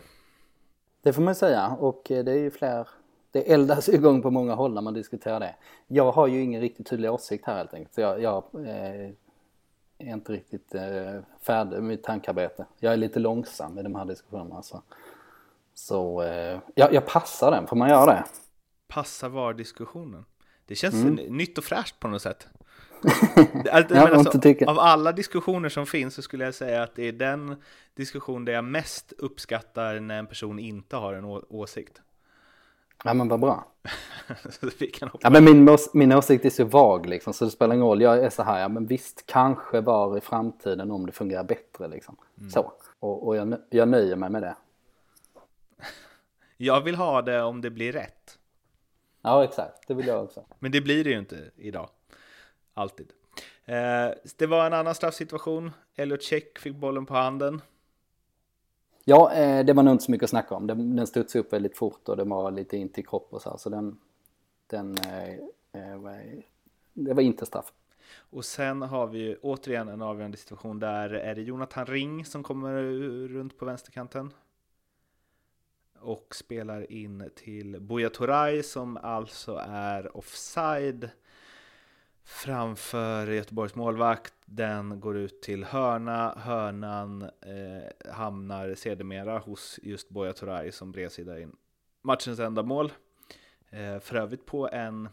Det 1.02 1.12
får 1.12 1.22
man 1.22 1.34
säga 1.34 1.68
och 1.68 2.02
det 2.06 2.32
är 2.32 2.38
ju 2.38 2.50
fler 2.50 2.88
det 3.30 3.52
eldas 3.52 3.88
igång 3.88 4.22
på 4.22 4.30
många 4.30 4.54
håll 4.54 4.74
när 4.74 4.82
man 4.82 4.94
diskuterar 4.94 5.40
det. 5.40 5.54
Jag 5.86 6.12
har 6.12 6.26
ju 6.26 6.40
ingen 6.40 6.60
riktigt 6.60 6.86
tydlig 6.86 7.12
åsikt 7.12 7.46
här 7.46 7.56
helt 7.56 7.74
enkelt. 7.74 7.94
Så 7.94 8.00
jag, 8.00 8.22
jag 8.22 8.44
eh, 8.54 9.10
är 9.98 10.12
inte 10.12 10.32
riktigt 10.32 10.74
eh, 10.74 11.20
färdig 11.40 11.70
med 11.70 11.82
mitt 11.82 12.02
tankarbete. 12.02 12.66
Jag 12.78 12.92
är 12.92 12.96
lite 12.96 13.18
långsam 13.18 13.78
i 13.78 13.82
de 13.82 13.94
här 13.94 14.04
diskussionerna. 14.04 14.62
Så, 14.62 14.82
så 15.74 16.22
eh, 16.22 16.58
jag, 16.74 16.92
jag 16.92 17.06
passar 17.06 17.50
den, 17.50 17.66
får 17.66 17.76
man 17.76 17.88
göra 17.88 18.06
det? 18.06 18.24
Passa 18.88 19.28
VAR-diskussionen? 19.28 20.24
Det 20.66 20.74
känns 20.74 20.94
mm. 20.94 21.14
nytt 21.14 21.58
och 21.58 21.64
fräscht 21.64 22.00
på 22.00 22.08
något 22.08 22.22
sätt. 22.22 22.48
alltså, 23.72 23.96
alltså, 23.96 24.64
av 24.66 24.78
alla 24.78 25.12
diskussioner 25.12 25.68
som 25.68 25.86
finns 25.86 26.14
så 26.14 26.22
skulle 26.22 26.44
jag 26.44 26.54
säga 26.54 26.82
att 26.82 26.94
det 26.94 27.08
är 27.08 27.12
den 27.12 27.56
diskussion 27.94 28.44
där 28.44 28.52
jag 28.52 28.64
mest 28.64 29.12
uppskattar 29.18 30.00
när 30.00 30.18
en 30.18 30.26
person 30.26 30.58
inte 30.58 30.96
har 30.96 31.14
en 31.14 31.24
åsikt. 31.48 32.00
Ja 33.04 33.14
men 33.14 33.28
vad 33.28 33.40
bra. 33.40 33.66
ja, 35.20 35.30
men 35.30 35.44
min, 35.44 35.78
min 35.92 36.12
åsikt 36.12 36.44
är 36.44 36.50
så 36.50 36.64
vag 36.64 37.06
liksom 37.06 37.32
så 37.32 37.44
det 37.44 37.50
spelar 37.50 37.74
ingen 37.74 37.86
roll. 37.86 38.02
Jag 38.02 38.24
är 38.24 38.30
så 38.30 38.42
här, 38.42 38.60
ja 38.60 38.68
men 38.68 38.86
visst 38.86 39.26
kanske 39.26 39.80
var 39.80 40.18
i 40.18 40.20
framtiden 40.20 40.90
om 40.90 41.06
det 41.06 41.12
fungerar 41.12 41.44
bättre 41.44 41.88
liksom. 41.88 42.16
Mm. 42.38 42.50
Så. 42.50 42.72
Och, 43.00 43.26
och 43.26 43.36
jag, 43.36 43.56
jag 43.70 43.88
nöjer 43.88 44.16
mig 44.16 44.30
med 44.30 44.42
det. 44.42 44.56
Jag 46.56 46.80
vill 46.80 46.94
ha 46.94 47.22
det 47.22 47.42
om 47.42 47.60
det 47.60 47.70
blir 47.70 47.92
rätt. 47.92 48.38
Ja 49.22 49.44
exakt, 49.44 49.88
det 49.88 49.94
vill 49.94 50.06
jag 50.06 50.24
också. 50.24 50.44
Men 50.58 50.72
det 50.72 50.80
blir 50.80 51.04
det 51.04 51.10
ju 51.10 51.18
inte 51.18 51.50
idag. 51.56 51.88
Alltid. 52.74 53.12
Eh, 53.64 54.10
det 54.36 54.46
var 54.46 54.66
en 54.66 54.72
annan 54.72 54.94
straffsituation. 54.94 55.70
Elliot 55.94 56.22
Check 56.22 56.58
fick 56.58 56.76
bollen 56.76 57.06
på 57.06 57.14
handen. 57.14 57.60
Ja, 59.04 59.32
eh, 59.32 59.64
det 59.64 59.72
var 59.72 59.82
nog 59.82 59.94
inte 59.94 60.04
så 60.04 60.10
mycket 60.10 60.24
att 60.24 60.30
snacka 60.30 60.54
om. 60.54 60.66
Den, 60.66 60.96
den 60.96 61.06
studsade 61.06 61.40
upp 61.40 61.52
väldigt 61.52 61.76
fort 61.76 62.08
och 62.08 62.16
den 62.16 62.28
var 62.28 62.50
lite 62.50 62.76
in 62.76 62.88
till 62.88 63.06
kropp 63.06 63.28
och 63.30 63.42
så 63.42 63.50
här. 63.50 63.56
Så 63.56 63.70
den, 63.70 63.98
den 64.66 64.96
eh, 64.98 65.28
eh 65.72 66.42
det 66.92 67.14
var 67.14 67.22
inte 67.22 67.46
straff. 67.46 67.72
Och 68.14 68.44
sen 68.44 68.82
har 68.82 69.06
vi 69.06 69.36
återigen 69.42 69.88
en 69.88 70.02
avgörande 70.02 70.36
situation 70.36 70.78
där 70.78 71.10
är 71.10 71.34
det 71.34 71.42
Jonathan 71.42 71.86
Ring 71.86 72.24
som 72.24 72.42
kommer 72.42 72.82
runt 73.28 73.58
på 73.58 73.64
vänsterkanten. 73.64 74.32
Och 76.00 76.34
spelar 76.34 76.92
in 76.92 77.30
till 77.36 77.80
Buya 77.80 78.10
Turay 78.10 78.62
som 78.62 78.96
alltså 78.96 79.60
är 79.68 80.16
offside 80.16 81.10
framför 82.24 83.26
Göteborgs 83.26 83.74
målvakt. 83.74 84.34
Den 84.44 85.00
går 85.00 85.16
ut 85.16 85.42
till 85.42 85.64
hörna. 85.64 86.34
Hörnan 86.36 87.22
eh, 87.22 88.12
hamnar 88.14 88.74
sedermera 88.74 89.38
hos 89.38 89.80
just 89.82 90.08
Boja 90.08 90.32
Turay 90.32 90.72
som 90.72 90.92
bredsida 90.92 91.40
in 91.40 91.56
matchens 92.02 92.38
enda 92.38 92.62
mål. 92.62 92.92
Eh, 93.70 94.00
för 94.00 94.16
övrigt 94.16 94.46
på 94.46 94.68
en 94.68 95.08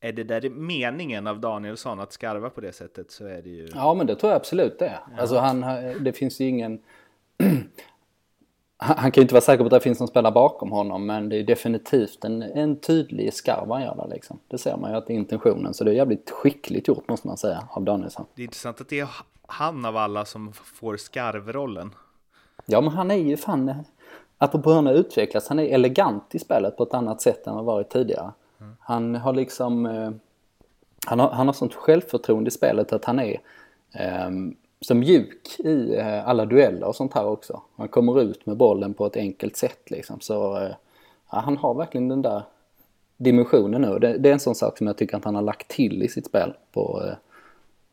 är 0.00 0.12
det 0.12 0.24
där 0.24 0.50
meningen 0.50 1.26
av 1.26 1.40
Danielsson 1.40 2.00
att 2.00 2.12
skarva 2.12 2.50
på 2.50 2.60
det 2.60 2.72
sättet 2.72 3.10
så 3.10 3.26
är 3.26 3.42
det 3.42 3.48
ju... 3.48 3.68
Ja 3.74 3.94
men 3.94 4.06
det 4.06 4.16
tror 4.16 4.32
jag 4.32 4.36
absolut 4.36 4.78
det. 4.78 4.98
Ja. 5.10 5.20
Alltså 5.20 5.36
han, 5.36 5.60
det 6.04 6.12
finns 6.12 6.40
ju 6.40 6.44
ingen... 6.44 6.82
han 8.80 9.12
kan 9.12 9.20
ju 9.20 9.22
inte 9.22 9.34
vara 9.34 9.42
säker 9.42 9.58
på 9.58 9.64
att 9.64 9.70
det 9.70 9.80
finns 9.80 10.00
någon 10.00 10.08
spelare 10.08 10.32
bakom 10.32 10.72
honom 10.72 11.06
men 11.06 11.28
det 11.28 11.36
är 11.36 11.44
definitivt 11.44 12.24
en, 12.24 12.42
en 12.42 12.76
tydlig 12.76 13.34
skarv 13.34 13.70
han 13.70 13.82
gör 13.82 13.94
där 13.94 14.08
liksom. 14.08 14.38
Det 14.48 14.58
ser 14.58 14.76
man 14.76 14.90
ju 14.90 14.96
att 14.96 15.06
det 15.06 15.12
är 15.12 15.14
intentionen 15.14 15.74
så 15.74 15.84
det 15.84 15.90
är 15.90 15.94
jävligt 15.94 16.30
skickligt 16.30 16.88
gjort 16.88 17.08
måste 17.08 17.26
man 17.26 17.36
säga 17.36 17.68
av 17.70 17.84
Danielsson. 17.84 18.26
Det 18.34 18.42
är 18.42 18.44
intressant 18.44 18.80
att 18.80 18.88
det 18.88 19.00
är 19.00 19.08
han 19.46 19.84
av 19.84 19.96
alla 19.96 20.24
som 20.24 20.52
får 20.52 20.96
skarvrollen. 20.96 21.94
Ja 22.66 22.80
men 22.80 22.90
han 22.90 23.10
är 23.10 23.14
ju 23.14 23.36
fan, 23.36 23.74
apropå 24.38 24.70
hur 24.70 24.76
han 24.76 24.86
har 24.86 24.94
utvecklats, 24.94 25.48
han 25.48 25.58
är 25.58 25.64
elegant 25.64 26.34
i 26.34 26.38
spelet 26.38 26.76
på 26.76 26.82
ett 26.82 26.94
annat 26.94 27.22
sätt 27.22 27.46
än 27.46 27.54
vad 27.54 27.64
varit 27.64 27.90
tidigare. 27.90 28.32
Mm. 28.60 28.76
Han 28.80 29.14
har 29.14 29.32
liksom, 29.32 29.86
eh, 29.86 30.10
han, 31.06 31.20
har, 31.20 31.30
han 31.30 31.46
har 31.46 31.54
sånt 31.54 31.74
självförtroende 31.74 32.48
i 32.48 32.50
spelet 32.50 32.92
att 32.92 33.04
han 33.04 33.18
är 33.20 33.40
um, 34.26 34.56
så 34.80 34.94
mjuk 34.94 35.60
i 35.60 35.94
eh, 35.96 36.28
alla 36.28 36.44
dueller 36.46 36.86
och 36.86 36.96
sånt 36.96 37.14
här 37.14 37.26
också. 37.26 37.62
Han 37.76 37.88
kommer 37.88 38.20
ut 38.20 38.46
med 38.46 38.56
bollen 38.56 38.94
på 38.94 39.06
ett 39.06 39.16
enkelt 39.16 39.56
sätt 39.56 39.90
liksom. 39.90 40.20
Så 40.20 40.56
eh, 40.56 40.72
ja, 41.30 41.38
han 41.38 41.56
har 41.56 41.74
verkligen 41.74 42.08
den 42.08 42.22
där 42.22 42.42
dimensionen 43.16 43.82
nu. 43.82 43.98
Det, 43.98 44.18
det, 44.18 44.28
är 44.28 44.32
en 44.32 44.40
sån 44.40 44.54
sak 44.54 44.78
som 44.78 44.86
jag 44.86 44.96
tycker 44.96 45.16
att 45.16 45.24
han 45.24 45.34
har 45.34 45.42
lagt 45.42 45.68
till 45.68 46.02
i 46.02 46.08
sitt 46.08 46.26
spel 46.26 46.54
på 46.72 47.02
eh, 47.04 47.14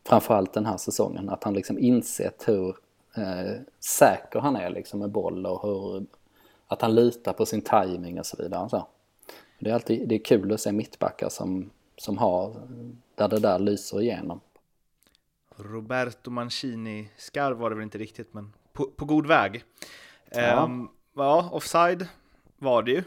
framförallt 0.04 0.52
den 0.52 0.66
här 0.66 0.76
säsongen. 0.76 1.28
Att 1.28 1.44
han 1.44 1.54
liksom 1.54 1.78
insett 1.78 2.48
hur 2.48 2.76
eh, 3.16 3.52
säker 3.80 4.40
han 4.40 4.56
är 4.56 4.70
liksom 4.70 5.00
med 5.00 5.10
boll 5.10 5.46
och 5.46 5.62
hur, 5.62 6.06
att 6.66 6.82
han 6.82 6.94
litar 6.94 7.32
på 7.32 7.46
sin 7.46 7.60
timing 7.60 8.18
och 8.18 8.26
så 8.26 8.36
vidare. 8.42 8.68
Så. 8.68 8.86
Det 9.58 9.70
är 9.70 9.74
alltid 9.74 10.08
det 10.08 10.14
är 10.14 10.18
kul 10.18 10.52
att 10.52 10.60
se 10.60 10.72
mittbackar 10.72 11.28
som, 11.28 11.70
som 11.96 12.18
har, 12.18 12.54
där 13.14 13.28
det 13.28 13.38
där 13.38 13.58
lyser 13.58 14.02
igenom. 14.02 14.40
Roberto 15.56 16.30
Mancini 16.30 17.08
skarv 17.16 17.56
var 17.56 17.70
det 17.70 17.76
väl 17.76 17.82
inte 17.82 17.98
riktigt, 17.98 18.34
men 18.34 18.52
på, 18.72 18.84
på 18.84 19.04
god 19.04 19.26
väg. 19.26 19.64
Ja. 20.30 20.64
Um, 20.64 20.88
ja, 21.14 21.50
offside 21.52 22.08
var 22.58 22.82
det 22.82 22.90
ju. 22.90 23.02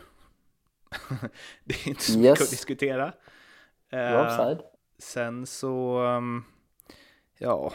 det 1.63 1.73
är 1.73 1.87
inte 1.87 2.03
så 2.03 2.19
mycket 2.19 2.39
yes. 2.39 2.41
att 2.41 2.49
diskutera. 2.49 3.13
Uh, 3.93 4.21
offside. 4.21 4.59
Sen 4.97 5.45
så, 5.45 6.01
um, 6.03 6.43
ja, 7.37 7.73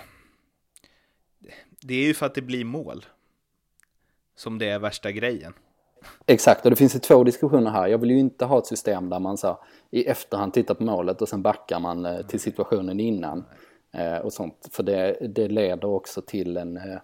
det 1.80 1.94
är 1.94 2.06
ju 2.06 2.14
för 2.14 2.26
att 2.26 2.34
det 2.34 2.42
blir 2.42 2.64
mål 2.64 3.06
som 4.36 4.58
det 4.58 4.68
är 4.68 4.78
värsta 4.78 5.12
grejen. 5.12 5.54
Exakt, 6.26 6.64
och 6.64 6.70
det 6.70 6.76
finns 6.76 6.94
ju 6.94 6.98
två 6.98 7.24
diskussioner 7.24 7.70
här. 7.70 7.86
Jag 7.86 7.98
vill 7.98 8.10
ju 8.10 8.18
inte 8.18 8.44
ha 8.44 8.58
ett 8.58 8.66
system 8.66 9.10
där 9.10 9.18
man 9.18 9.38
så 9.38 9.58
i 9.90 10.04
efterhand 10.04 10.54
tittar 10.54 10.74
på 10.74 10.84
målet 10.84 11.22
och 11.22 11.28
sen 11.28 11.42
backar 11.42 11.80
man 11.80 12.06
eh, 12.06 12.26
till 12.26 12.40
situationen 12.40 13.00
innan. 13.00 13.44
Eh, 13.94 14.18
och 14.18 14.32
sånt. 14.32 14.68
För 14.70 14.82
det, 14.82 15.16
det 15.20 15.48
leder 15.48 15.88
också 15.88 16.20
till 16.22 16.56
en, 16.56 16.76
eh, 16.76 16.98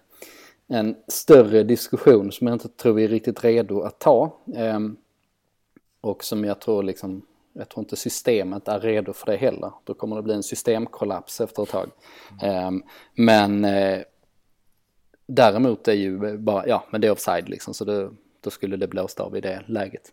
en 0.67 0.95
större 1.07 1.63
diskussion 1.63 2.31
som 2.31 2.47
jag 2.47 2.55
inte 2.55 2.69
tror 2.69 2.93
vi 2.93 3.03
är 3.03 3.07
riktigt 3.07 3.43
redo 3.43 3.81
att 3.81 3.99
ta. 3.99 4.37
Ehm, 4.55 4.97
och 6.01 6.23
som 6.23 6.45
jag 6.45 6.61
tror 6.61 6.83
liksom, 6.83 7.25
jag 7.53 7.69
tror 7.69 7.83
inte 7.83 7.95
systemet 7.95 8.67
är 8.67 8.79
redo 8.79 9.13
för 9.13 9.31
det 9.31 9.37
heller. 9.37 9.71
Då 9.83 9.93
kommer 9.93 10.15
det 10.15 10.21
bli 10.21 10.33
en 10.33 10.43
systemkollaps 10.43 11.41
efter 11.41 11.63
ett 11.63 11.69
tag. 11.69 11.91
Mm. 12.41 12.83
Men 13.15 13.65
eh, 13.65 13.99
däremot 15.25 15.87
är 15.87 15.93
ju 15.93 16.37
bara, 16.37 16.67
ja 16.67 16.83
men 16.91 17.01
det 17.01 17.07
är 17.07 17.11
offside 17.11 17.49
liksom 17.49 17.73
så 17.73 17.85
det, 17.85 18.09
då 18.41 18.49
skulle 18.49 18.77
det 18.77 18.87
blåst 18.87 19.19
av 19.19 19.37
i 19.37 19.41
det 19.41 19.63
läget. 19.67 20.11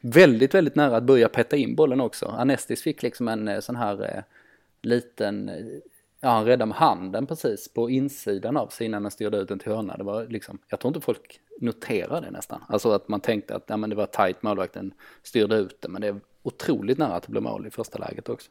Väldigt, 0.00 0.54
väldigt 0.54 0.74
nära 0.74 0.96
att 0.96 1.04
börja 1.04 1.28
peta 1.28 1.56
in 1.56 1.74
bollen 1.74 2.00
också. 2.00 2.26
Anestis 2.26 2.82
fick 2.82 3.02
liksom 3.02 3.28
en 3.28 3.48
eh, 3.48 3.60
sån 3.60 3.76
här 3.76 4.16
eh, 4.16 4.22
liten 4.82 5.48
eh, 5.48 5.64
Ja, 6.20 6.28
han 6.28 6.44
räddade 6.44 6.66
med 6.66 6.76
handen 6.76 7.26
precis 7.26 7.74
på 7.74 7.90
insidan 7.90 8.56
av 8.56 8.68
sig 8.68 8.86
innan 8.86 9.04
han 9.04 9.10
styrde 9.10 9.36
ut 9.36 9.48
den 9.48 9.58
till 9.58 9.72
hörna. 9.72 9.96
Det 9.96 10.04
var 10.04 10.26
liksom, 10.26 10.58
jag 10.68 10.80
tror 10.80 10.88
inte 10.88 11.00
folk 11.00 11.40
noterade 11.60 12.26
det 12.26 12.30
nästan. 12.30 12.64
Alltså 12.68 12.92
att 12.92 13.08
man 13.08 13.20
tänkte 13.20 13.56
att 13.56 13.64
ja, 13.66 13.76
men 13.76 13.90
det 13.90 13.96
var 13.96 14.06
tajt, 14.06 14.42
målvakten 14.42 14.94
styrde 15.22 15.56
ut 15.56 15.82
det. 15.82 15.88
Men 15.88 16.00
det 16.02 16.08
är 16.08 16.20
otroligt 16.42 16.98
nära 16.98 17.14
att 17.14 17.22
det 17.22 17.30
blev 17.30 17.42
mål 17.42 17.66
i 17.66 17.70
första 17.70 17.98
läget 17.98 18.28
också. 18.28 18.50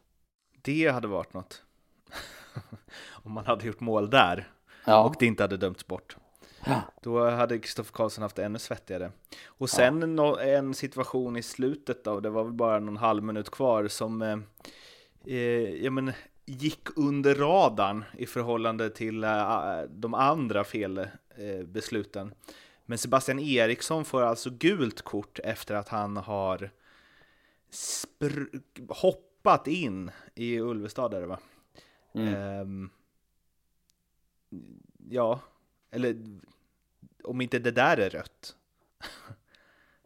Det 0.61 0.87
hade 0.87 1.07
varit 1.07 1.33
något. 1.33 1.63
Om 3.09 3.31
man 3.31 3.45
hade 3.45 3.67
gjort 3.67 3.79
mål 3.79 4.09
där 4.09 4.51
ja. 4.85 5.03
och 5.03 5.15
det 5.19 5.25
inte 5.25 5.43
hade 5.43 5.57
dömts 5.57 5.87
bort. 5.87 6.17
Ja. 6.65 6.81
Då 7.01 7.29
hade 7.29 7.59
Kristoffer 7.59 7.93
Karlsson 7.93 8.21
haft 8.21 8.35
det 8.35 8.45
ännu 8.45 8.59
svettigare. 8.59 9.11
Och 9.45 9.69
sen 9.69 10.17
ja. 10.17 10.41
en 10.41 10.73
situation 10.73 11.37
i 11.37 11.43
slutet 11.43 12.03
då, 12.03 12.19
det 12.19 12.29
var 12.29 12.43
väl 12.43 12.53
bara 12.53 12.79
någon 12.79 12.97
halv 12.97 13.23
minut 13.23 13.49
kvar 13.49 13.87
som 13.87 14.21
eh, 14.21 14.37
eh, 15.25 15.83
ja, 15.83 15.91
men 15.91 16.11
gick 16.49 16.97
under 16.97 17.35
radarn 17.35 18.03
i 18.17 18.25
förhållande 18.25 18.89
till 18.89 19.23
uh, 19.23 19.81
de 19.89 20.13
andra 20.13 20.63
felbesluten. 20.63 22.27
Uh, 22.27 22.33
Men 22.85 22.97
Sebastian 22.97 23.39
Eriksson 23.39 24.05
får 24.05 24.21
alltså 24.21 24.49
gult 24.49 25.01
kort 25.01 25.39
efter 25.39 25.75
att 25.75 25.89
han 25.89 26.17
har 26.17 26.69
hoppat 28.89 29.67
in 29.67 30.11
i 30.35 30.59
Ulvestad, 30.59 31.11
där, 31.11 31.21
va? 31.21 31.39
Mm. 32.13 32.61
Um, 32.61 32.89
ja, 35.09 35.39
eller 35.91 36.17
om 37.23 37.41
inte 37.41 37.59
det 37.59 37.71
där 37.71 37.97
är 37.97 38.09
rött. 38.09 38.55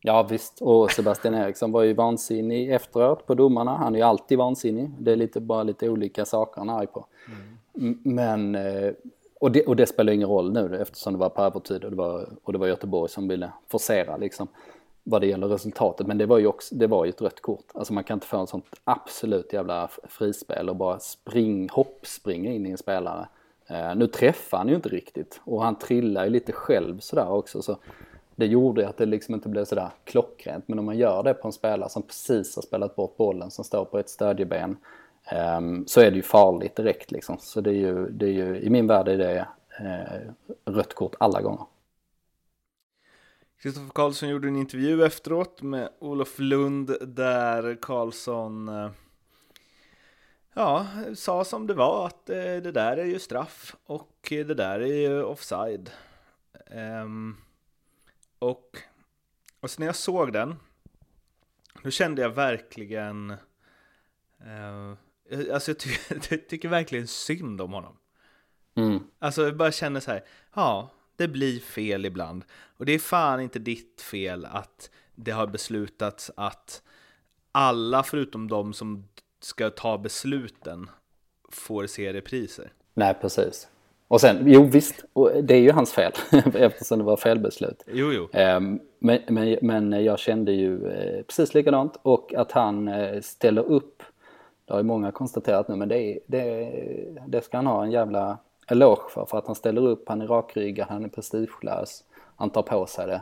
Ja 0.03 0.24
visst, 0.24 0.62
och 0.62 0.91
Sebastian 0.91 1.34
Eriksson 1.34 1.72
var 1.72 1.84
ju 1.84 1.93
vansinnig 1.93 2.72
efteråt 2.72 3.25
på 3.25 3.36
domarna. 3.36 3.77
Han 3.77 3.96
är 3.96 4.00
ju 4.00 4.05
alltid 4.05 4.38
vansinnig. 4.38 4.91
Det 5.00 5.12
är 5.12 5.15
lite, 5.15 5.39
bara 5.39 5.63
lite 5.63 5.89
olika 5.89 6.25
saker 6.25 6.62
han 6.62 6.70
är 6.70 6.74
arg 6.74 6.88
på. 6.88 7.05
Mm. 7.77 8.00
Men, 8.03 8.55
eh, 8.55 8.93
och 9.39 9.51
det, 9.51 9.65
och 9.65 9.75
det 9.75 9.86
spelar 9.86 10.13
ingen 10.13 10.29
roll 10.29 10.53
nu 10.53 10.77
eftersom 10.81 11.13
det 11.13 11.20
var 11.20 11.29
på 11.29 11.41
övertid 11.41 11.84
och 11.84 11.91
det 11.91 11.98
var, 11.98 12.29
och 12.43 12.53
det 12.53 12.60
var 12.60 12.67
Göteborg 12.67 13.10
som 13.10 13.27
ville 13.27 13.51
forcera 13.67 14.17
liksom. 14.17 14.48
vad 15.03 15.22
det 15.22 15.27
gäller 15.27 15.48
resultatet. 15.48 16.08
Men 16.08 16.17
det 16.17 16.25
var 16.25 16.38
ju 16.38 16.48
också, 16.48 16.75
det 16.75 16.88
var 16.88 17.05
ju 17.05 17.10
ett 17.10 17.22
rött 17.22 17.41
kort. 17.41 17.65
Alltså 17.74 17.93
man 17.93 18.03
kan 18.03 18.15
inte 18.15 18.27
få 18.27 18.38
en 18.38 18.48
sånt 18.48 18.65
absolut 18.84 19.53
jävla 19.53 19.89
frispel 20.03 20.70
och 20.70 20.75
bara 20.75 21.00
spring, 21.00 21.70
hoppspringa 21.72 22.51
in 22.51 22.65
i 22.65 22.72
en 22.72 22.77
spelare. 22.77 23.27
Uh, 23.72 23.96
nu 23.96 24.08
träffar 24.08 24.58
han 24.58 24.67
ju 24.67 24.75
inte 24.75 24.89
riktigt 24.89 25.41
och 25.43 25.63
han 25.63 25.75
trillar 25.75 26.24
ju 26.24 26.29
lite 26.29 26.51
själv 26.51 27.00
sådär 27.00 27.31
också. 27.31 27.62
Så 27.62 27.77
det 28.41 28.48
gjorde 28.48 28.89
att 28.89 28.98
det 28.98 29.05
liksom 29.05 29.36
inte 29.36 29.50
blev 29.50 29.65
sådär 29.65 29.89
klockrent. 30.03 30.67
Men 30.67 30.79
om 30.79 30.86
man 30.86 30.98
gör 30.98 31.24
det 31.24 31.33
på 31.33 31.48
en 31.48 31.51
spelare 31.51 31.89
som 31.89 32.03
precis 32.03 32.55
har 32.55 32.62
spelat 32.62 32.95
bort 32.95 33.17
bollen, 33.17 33.51
som 33.51 33.65
står 33.65 33.86
på 33.86 34.00
ett 34.00 34.10
stödjeben, 34.10 34.77
ehm, 35.25 35.88
så 35.88 36.01
är 36.01 36.12
det 36.12 36.15
ju 36.15 36.21
farligt 36.21 36.75
direkt 36.75 37.12
liksom. 37.12 37.38
Så 37.39 37.62
det 37.62 37.69
är 37.69 37.75
ju, 37.75 38.10
det 38.10 38.25
är 38.25 38.31
ju 38.31 38.60
i 38.60 38.69
min 38.69 38.88
värld 38.88 39.07
är 39.07 39.17
det 39.17 39.48
eh, 39.79 40.31
rött 40.74 40.93
kort 40.93 41.15
alla 41.19 41.41
gånger. 41.41 41.65
Kristoffer 43.62 43.89
Karlsson 43.93 44.29
gjorde 44.29 44.48
en 44.48 44.55
intervju 44.55 45.05
efteråt 45.05 45.62
med 45.62 45.89
Olof 46.00 46.39
Lund 46.39 46.95
där 47.01 47.77
Karlsson 47.81 48.69
eh, 48.69 48.89
ja, 50.53 50.88
sa 51.15 51.43
som 51.43 51.67
det 51.67 51.74
var 51.74 52.07
att 52.07 52.29
eh, 52.29 52.36
det 52.36 52.71
där 52.71 52.98
är 52.98 53.05
ju 53.05 53.19
straff 53.19 53.75
och 53.86 54.27
det 54.29 54.43
där 54.43 54.79
är 54.79 55.10
ju 55.10 55.24
offside. 55.24 55.89
Um, 57.03 57.38
och, 58.41 58.77
och 59.60 59.71
så 59.71 59.79
när 59.79 59.86
jag 59.86 59.95
såg 59.95 60.33
den, 60.33 60.55
då 61.83 61.91
kände 61.91 62.21
jag 62.21 62.29
verkligen 62.29 63.31
uh, 64.41 64.93
Alltså 65.53 65.71
jag, 65.71 65.79
ty 65.79 65.89
jag 66.29 66.48
tycker 66.48 66.69
verkligen 66.69 67.07
synd 67.07 67.62
om 67.62 67.74
honom. 67.74 67.98
Mm. 68.75 69.00
Alltså 69.19 69.43
jag 69.43 69.57
bara 69.57 69.71
känner 69.71 70.00
så 70.00 70.12
här, 70.12 70.25
ja, 70.53 70.91
det 71.15 71.27
blir 71.27 71.60
fel 71.60 72.05
ibland. 72.05 72.45
Och 72.77 72.86
det 72.86 72.91
är 72.91 73.00
fan 73.00 73.41
inte 73.41 73.60
ditt 73.60 74.01
fel 74.01 74.45
att 74.45 74.89
det 75.15 75.31
har 75.31 75.48
beslutats 75.48 76.31
att 76.36 76.83
alla 77.51 78.03
förutom 78.03 78.48
de 78.48 78.74
som 78.74 79.07
ska 79.39 79.69
ta 79.69 79.98
besluten 79.98 80.89
får 81.50 81.88
se 81.88 82.13
repriser. 82.13 82.74
Nej, 82.93 83.13
precis. 83.21 83.67
Och 84.12 84.22
sen, 84.22 84.44
jo 84.46 84.63
visst, 84.63 85.06
det 85.44 85.53
är 85.53 85.60
ju 85.60 85.72
hans 85.72 85.94
fel 85.94 86.12
eftersom 86.53 87.00
det 87.00 87.06
var 87.06 87.18
felbeslut. 87.18 87.84
Jo, 87.88 88.12
jo. 88.12 88.27
Ehm, 88.34 88.80
men, 89.00 89.20
men, 89.27 89.58
men 89.62 90.03
jag 90.03 90.20
kände 90.20 90.51
ju 90.51 90.88
eh, 90.88 91.24
precis 91.24 91.53
likadant 91.53 91.98
och 92.01 92.34
att 92.34 92.51
han 92.51 92.88
eh, 92.88 93.22
ställer 93.22 93.62
upp, 93.62 94.03
det 94.65 94.74
har 94.74 94.80
ju 94.80 94.84
många 94.84 95.12
konstaterat 95.12 95.68
nu, 95.68 95.75
men 95.75 95.89
det, 95.89 96.20
det, 96.27 96.72
det 97.27 97.41
ska 97.41 97.58
han 97.58 97.68
ha 97.68 97.84
en 97.84 97.91
jävla 97.91 98.38
eloge 98.68 99.10
för, 99.10 99.25
för 99.25 99.38
att 99.38 99.46
han 99.46 99.56
ställer 99.56 99.82
upp, 99.82 100.10
han 100.10 100.22
är 100.22 100.27
rakryggad, 100.27 100.88
han 100.89 101.06
är 101.06 101.10
prestigelös, 101.10 102.03
han 102.36 102.50
tar 102.50 102.62
på 102.62 102.86
sig 102.86 103.08
det. 103.08 103.22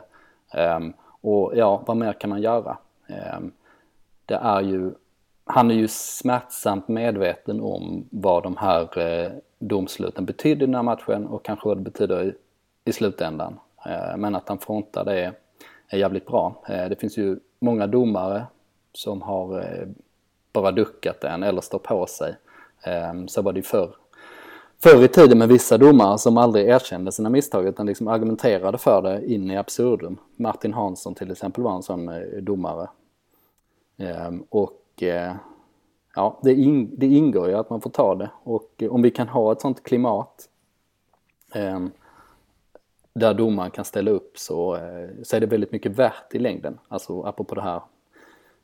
Um, 0.76 0.92
och 1.20 1.52
ja, 1.54 1.82
vad 1.86 1.96
mer 1.96 2.12
kan 2.12 2.30
man 2.30 2.42
göra? 2.42 2.78
Um, 3.36 3.52
det 4.26 4.34
är 4.34 4.60
ju, 4.60 4.90
han 5.44 5.70
är 5.70 5.74
ju 5.74 5.88
smärtsamt 5.88 6.88
medveten 6.88 7.60
om 7.60 8.08
vad 8.10 8.42
de 8.42 8.56
här 8.56 8.98
eh, 8.98 9.32
domsluten 9.60 10.24
betydde 10.24 10.64
i 10.64 10.66
den 10.66 10.74
här 10.74 10.82
matchen 10.82 11.26
och 11.26 11.44
kanske 11.44 11.68
vad 11.68 11.76
det 11.76 11.82
betyder 11.82 12.22
i, 12.22 12.34
i 12.84 12.92
slutändan. 12.92 13.58
Eh, 13.86 14.16
men 14.16 14.34
att 14.34 14.48
han 14.48 14.58
frontar 14.58 15.04
det 15.04 15.32
är 15.88 15.98
jävligt 15.98 16.26
bra. 16.26 16.62
Eh, 16.68 16.88
det 16.88 17.00
finns 17.00 17.18
ju 17.18 17.38
många 17.58 17.86
domare 17.86 18.46
som 18.92 19.22
har 19.22 19.58
eh, 19.58 19.88
bara 20.52 20.70
duckat 20.70 21.20
den 21.20 21.42
eller 21.42 21.60
står 21.60 21.78
på 21.78 22.06
sig. 22.06 22.36
Så 23.26 23.42
var 23.42 23.52
det 23.52 23.58
ju 23.58 23.62
förr 23.62 23.94
förr 24.82 25.04
i 25.04 25.08
tiden 25.08 25.38
med 25.38 25.48
vissa 25.48 25.78
domare 25.78 26.18
som 26.18 26.36
aldrig 26.36 26.68
erkände 26.68 27.12
sina 27.12 27.30
misstag 27.30 27.66
utan 27.66 27.86
liksom 27.86 28.08
argumenterade 28.08 28.78
för 28.78 29.02
det 29.02 29.26
in 29.26 29.50
i 29.50 29.56
absurdum. 29.56 30.18
Martin 30.36 30.72
Hansson 30.72 31.14
till 31.14 31.30
exempel 31.30 31.64
var 31.64 31.76
en 31.76 31.82
sån 31.82 32.10
domare. 32.40 32.88
Och 34.48 35.02
ja, 36.14 36.40
det, 36.42 36.54
in, 36.54 36.90
det 36.96 37.06
ingår 37.06 37.48
ju 37.48 37.54
att 37.54 37.70
man 37.70 37.80
får 37.80 37.90
ta 37.90 38.14
det 38.14 38.30
och 38.42 38.70
eh, 38.78 38.92
om 38.92 39.02
vi 39.02 39.10
kan 39.10 39.28
ha 39.28 39.52
ett 39.52 39.60
sånt 39.60 39.82
klimat 39.82 40.48
eh, 41.54 41.80
där 43.12 43.34
domaren 43.34 43.70
kan 43.70 43.84
ställa 43.84 44.10
upp 44.10 44.38
så, 44.38 44.76
eh, 44.76 45.08
så 45.22 45.36
är 45.36 45.40
det 45.40 45.46
väldigt 45.46 45.72
mycket 45.72 45.92
värt 45.92 46.34
i 46.34 46.38
längden. 46.38 46.78
Alltså 46.88 47.22
apropå 47.22 47.54
det 47.54 47.62
här 47.62 47.82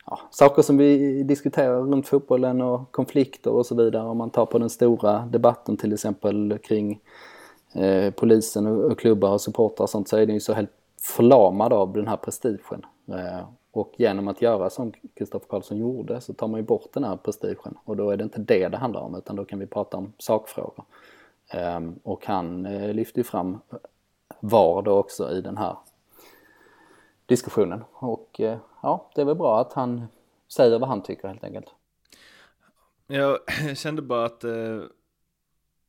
ja, 0.06 0.18
saker 0.30 0.62
som 0.62 0.76
vi 0.76 1.22
diskuterar 1.22 1.80
runt 1.80 2.08
fotbollen 2.08 2.60
och 2.60 2.92
konflikter 2.92 3.50
och 3.50 3.66
så 3.66 3.74
vidare. 3.74 4.02
Om 4.02 4.18
man 4.18 4.30
tar 4.30 4.46
på 4.46 4.58
den 4.58 4.70
stora 4.70 5.18
debatten 5.18 5.76
till 5.76 5.92
exempel 5.92 6.58
kring 6.58 7.00
eh, 7.72 8.10
polisen 8.10 8.66
och, 8.66 8.84
och 8.84 8.98
klubbar 8.98 9.30
och 9.30 9.40
supportrar 9.40 9.84
och 9.84 9.90
sånt 9.90 10.08
så 10.08 10.16
är 10.16 10.26
den 10.26 10.34
ju 10.34 10.40
så 10.40 10.52
helt 10.52 10.72
förlamad 11.00 11.72
av 11.72 11.92
den 11.92 12.08
här 12.08 12.16
prestigen. 12.16 12.86
Eh, 13.08 13.48
och 13.76 13.92
genom 13.96 14.28
att 14.28 14.42
göra 14.42 14.70
som 14.70 14.92
Kristoffer 15.14 15.46
Karlsson 15.48 15.78
gjorde 15.78 16.20
så 16.20 16.32
tar 16.32 16.48
man 16.48 16.60
ju 16.60 16.66
bort 16.66 16.92
den 16.92 17.04
här 17.04 17.16
prestigen 17.16 17.78
och 17.84 17.96
då 17.96 18.10
är 18.10 18.16
det 18.16 18.24
inte 18.24 18.40
det 18.40 18.68
det 18.68 18.76
handlar 18.76 19.00
om 19.00 19.14
utan 19.14 19.36
då 19.36 19.44
kan 19.44 19.58
vi 19.58 19.66
prata 19.66 19.96
om 19.96 20.12
sakfrågor. 20.18 20.84
Ehm, 21.50 21.98
och 22.02 22.26
han 22.26 22.62
lyfte 22.62 22.92
lyfter 22.92 23.18
ju 23.18 23.24
fram 23.24 23.60
VAR 24.40 24.82
då 24.82 24.98
också 24.98 25.30
i 25.30 25.40
den 25.40 25.56
här 25.56 25.76
diskussionen. 27.26 27.84
Och 27.92 28.40
eh, 28.40 28.58
ja, 28.82 29.10
det 29.14 29.20
är 29.20 29.24
väl 29.24 29.36
bra 29.36 29.60
att 29.60 29.72
han 29.72 30.06
säger 30.48 30.78
vad 30.78 30.88
han 30.88 31.02
tycker 31.02 31.28
helt 31.28 31.44
enkelt. 31.44 31.74
Jag 33.06 33.38
kände 33.76 34.02
bara 34.02 34.24
att 34.24 34.44
eh, 34.44 34.80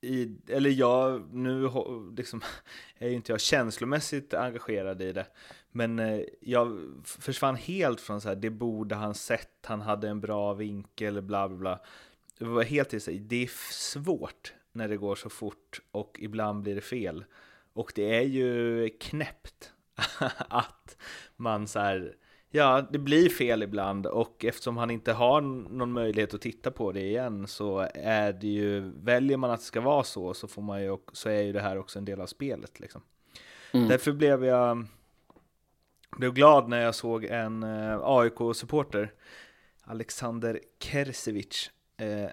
i, 0.08 0.38
eller 0.48 0.70
jag, 0.70 1.34
nu 1.34 1.70
liksom, 2.18 2.42
är 2.98 3.10
ju 3.10 3.16
inte 3.16 3.32
jag 3.32 3.42
känslomässigt 3.42 4.34
engagerad 4.34 5.02
i 5.02 5.12
det, 5.12 5.26
men 5.72 6.00
eh, 6.00 6.22
jag 6.40 6.80
försvann 7.06 7.56
helt 7.56 8.02
från 8.02 8.22
så 8.22 8.28
här, 8.28 8.36
det 8.36 8.50
borde 8.50 8.96
han 8.96 9.16
sett, 9.16 9.66
han 9.66 9.82
hade 9.82 10.10
en 10.10 10.22
bra 10.22 10.54
vinkel, 10.54 11.22
bla 11.22 11.48
bla 11.50 11.58
bla. 11.58 11.80
Det 12.38 12.46
var 12.46 12.64
helt 12.64 12.94
i 12.94 13.00
sig, 13.00 13.20
det 13.20 13.44
är 13.44 13.50
svårt 13.74 14.54
när 14.72 14.88
det 14.88 14.98
går 14.98 15.16
så 15.16 15.30
fort 15.30 15.82
och 15.92 16.18
ibland 16.20 16.64
blir 16.64 16.76
det 16.76 16.82
fel. 16.82 17.26
Och 17.74 17.92
det 17.96 18.16
är 18.16 18.24
ju 18.24 18.90
knäppt 18.90 19.74
att 20.50 20.98
man 21.36 21.68
så 21.68 21.80
här, 21.80 22.16
ja, 22.50 22.88
det 22.92 23.00
blir 23.00 23.30
fel 23.30 23.64
ibland 23.64 24.06
och 24.06 24.46
eftersom 24.46 24.78
han 24.78 24.92
inte 24.92 25.14
har 25.14 25.42
någon 25.42 25.92
möjlighet 25.92 26.34
att 26.34 26.42
titta 26.42 26.72
på 26.72 26.92
det 26.92 27.02
igen 27.02 27.48
så 27.48 27.88
är 27.94 28.34
det 28.34 28.48
ju, 28.48 28.92
väljer 29.04 29.38
man 29.38 29.52
att 29.52 29.60
det 29.60 29.66
ska 29.66 29.82
vara 29.82 30.04
så 30.04 30.34
så 30.34 30.48
får 30.48 30.62
man 30.62 30.84
ju, 30.84 30.98
så 31.14 31.30
är 31.30 31.42
ju 31.42 31.54
det 31.54 31.62
här 31.62 31.78
också 31.78 32.00
en 32.00 32.06
del 32.06 32.22
av 32.22 32.28
spelet 32.28 32.80
liksom. 32.80 33.02
Mm. 33.72 33.88
Därför 33.88 34.12
blev 34.12 34.46
jag 34.46 34.88
blev 36.18 36.34
glad 36.34 36.70
när 36.70 36.82
jag 36.82 36.96
såg 36.96 37.26
en 37.26 37.64
eh, 37.64 38.00
AIK-supporter, 38.04 39.14
Alexander 39.82 40.60
Kersevic, 40.80 41.72
eh, 41.98 42.30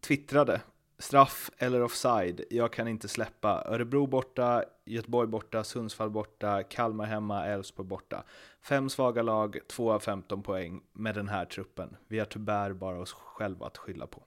twittrade 0.00 0.60
Straff 0.98 1.50
eller 1.58 1.82
offside, 1.82 2.44
jag 2.50 2.72
kan 2.72 2.88
inte 2.88 3.08
släppa. 3.08 3.64
Örebro 3.66 4.06
borta, 4.06 4.64
Göteborg 4.84 5.28
borta, 5.28 5.64
Sundsvall 5.64 6.10
borta, 6.10 6.62
Kalmar 6.62 7.04
hemma, 7.06 7.46
Elfsborg 7.46 7.88
borta. 7.88 8.24
Fem 8.62 8.90
svaga 8.90 9.22
lag, 9.22 9.58
två 9.68 9.92
av 9.92 10.00
15 10.00 10.42
poäng 10.42 10.80
med 10.92 11.14
den 11.14 11.28
här 11.28 11.44
truppen. 11.44 11.96
Vi 12.08 12.18
har 12.18 12.26
tyvärr 12.26 12.72
bara 12.72 13.00
oss 13.00 13.12
själva 13.12 13.66
att 13.66 13.78
skylla 13.78 14.06
på. 14.06 14.22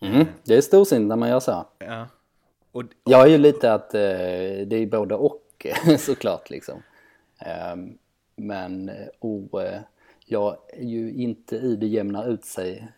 Mm, 0.00 0.26
det 0.44 0.56
är 0.56 0.60
storsint 0.60 1.08
när 1.08 1.16
man 1.16 1.28
gör 1.28 1.40
så. 1.40 1.66
Ja. 1.78 2.06
Och, 2.72 2.80
och, 2.80 2.84
jag 3.04 3.22
är 3.22 3.30
ju 3.30 3.38
lite 3.38 3.72
att 3.72 3.94
eh, 3.94 4.00
det 4.66 4.76
är 4.76 4.86
både 4.86 5.14
och 5.14 5.66
såklart 5.98 6.50
liksom. 6.50 6.82
Eh, 7.40 7.76
men 8.36 8.90
och, 9.18 9.62
eh, 9.62 9.80
jag 10.26 10.56
är 10.68 10.84
ju 10.84 11.12
inte 11.12 11.56
i 11.56 11.76
det 11.76 11.86
jämna 11.86 12.24
ut 12.24 12.44
sig 12.44 12.88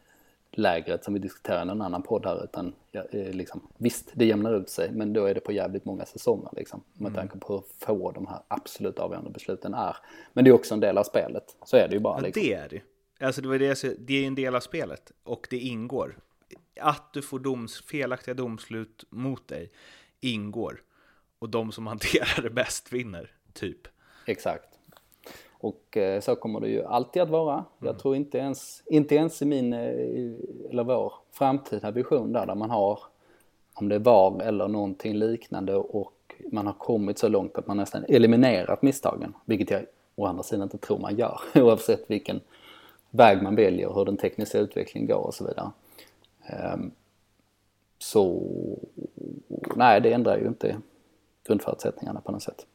lägret 0.53 1.05
som 1.05 1.15
vi 1.15 1.21
diskuterar 1.21 1.59
i 1.59 1.63
en 1.71 1.83
annan 1.83 2.03
podd 2.03 2.27
här 2.27 2.45
utan 2.45 2.73
ja, 2.91 3.05
eh, 3.11 3.33
liksom, 3.33 3.61
visst 3.77 4.11
det 4.15 4.25
jämnar 4.25 4.55
ut 4.55 4.69
sig 4.69 4.93
men 4.93 5.13
då 5.13 5.25
är 5.25 5.35
det 5.35 5.41
på 5.41 5.53
jävligt 5.53 5.85
många 5.85 6.05
säsonger 6.05 6.51
liksom 6.57 6.83
med 6.93 7.09
mm. 7.09 7.15
tanke 7.15 7.39
på 7.39 7.53
hur 7.53 7.63
få 7.87 8.11
de 8.11 8.27
här 8.27 8.41
absolut 8.49 8.99
avgörande 8.99 9.31
besluten 9.31 9.75
är. 9.75 9.97
Men 10.33 10.45
det 10.45 10.51
är 10.51 10.55
också 10.55 10.75
en 10.75 10.81
del 10.81 10.99
av 10.99 11.05
spelet, 11.05 11.57
så 11.65 11.77
är 11.77 11.89
det 11.89 11.95
ju 11.95 12.01
bara. 12.01 12.19
Ja, 12.19 12.23
liksom. 12.23 12.43
det 12.43 12.55
är 12.55 12.69
det 12.69 12.83
Alltså 13.21 13.43
det, 13.43 13.49
var 13.49 13.59
det, 13.59 13.97
det 13.99 14.15
är 14.15 14.27
en 14.27 14.35
del 14.35 14.55
av 14.55 14.61
spelet 14.61 15.13
och 15.23 15.47
det 15.51 15.59
ingår. 15.59 16.19
Att 16.81 17.13
du 17.13 17.23
får 17.23 17.39
doms, 17.39 17.83
felaktiga 17.83 18.35
domslut 18.35 19.05
mot 19.11 19.49
dig 19.49 19.73
ingår. 20.21 20.83
Och 21.39 21.51
de 21.51 21.73
som 21.73 21.87
hanterar 21.87 22.43
det 22.43 22.51
bäst 22.51 22.93
vinner, 22.93 23.31
typ. 23.53 23.89
Exakt. 24.27 24.80
Och 25.61 25.97
eh, 25.97 26.21
så 26.21 26.37
kommer 26.37 26.61
det 26.61 26.69
ju 26.69 26.85
alltid 26.85 27.23
att 27.23 27.31
vara. 27.31 27.65
Jag 27.79 27.89
mm. 27.89 28.01
tror 28.01 28.17
inte 28.17 28.39
ens, 28.39 28.83
inte 28.87 29.15
ens 29.15 29.43
i 29.43 29.45
min, 29.45 29.73
eh, 29.73 29.81
eller 30.71 30.85
vår 30.85 31.13
framtida 31.33 31.91
vision 31.91 32.33
där, 32.33 32.47
där 32.47 32.55
man 32.55 32.71
har, 32.71 32.99
om 33.75 33.89
det 33.89 33.95
är 33.95 33.99
VAR 33.99 34.43
eller 34.43 34.69
någonting 34.69 35.15
liknande 35.15 35.75
och 35.77 36.13
man 36.53 36.67
har 36.67 36.73
kommit 36.73 37.19
så 37.19 37.29
långt 37.29 37.59
att 37.59 37.67
man 37.67 37.77
nästan 37.77 38.05
eliminerat 38.09 38.83
misstagen, 38.83 39.35
vilket 39.45 39.71
jag 39.71 39.83
å 40.15 40.27
andra 40.27 40.43
sidan 40.43 40.63
inte 40.63 40.79
tror 40.79 40.99
man 40.99 41.17
gör, 41.17 41.41
oavsett 41.55 42.11
vilken 42.11 42.41
väg 43.11 43.43
man 43.43 43.57
väljer, 43.57 43.93
hur 43.95 44.05
den 44.05 44.17
tekniska 44.17 44.59
utvecklingen 44.59 45.09
går 45.09 45.27
och 45.27 45.35
så 45.35 45.45
vidare. 45.45 45.71
Um, 46.75 46.91
så 47.99 48.43
nej, 49.77 50.01
det 50.01 50.13
ändrar 50.13 50.39
ju 50.39 50.47
inte 50.47 50.77
grundförutsättningarna 51.47 52.21
på 52.21 52.33
något 52.33 52.43
sätt. 52.43 52.67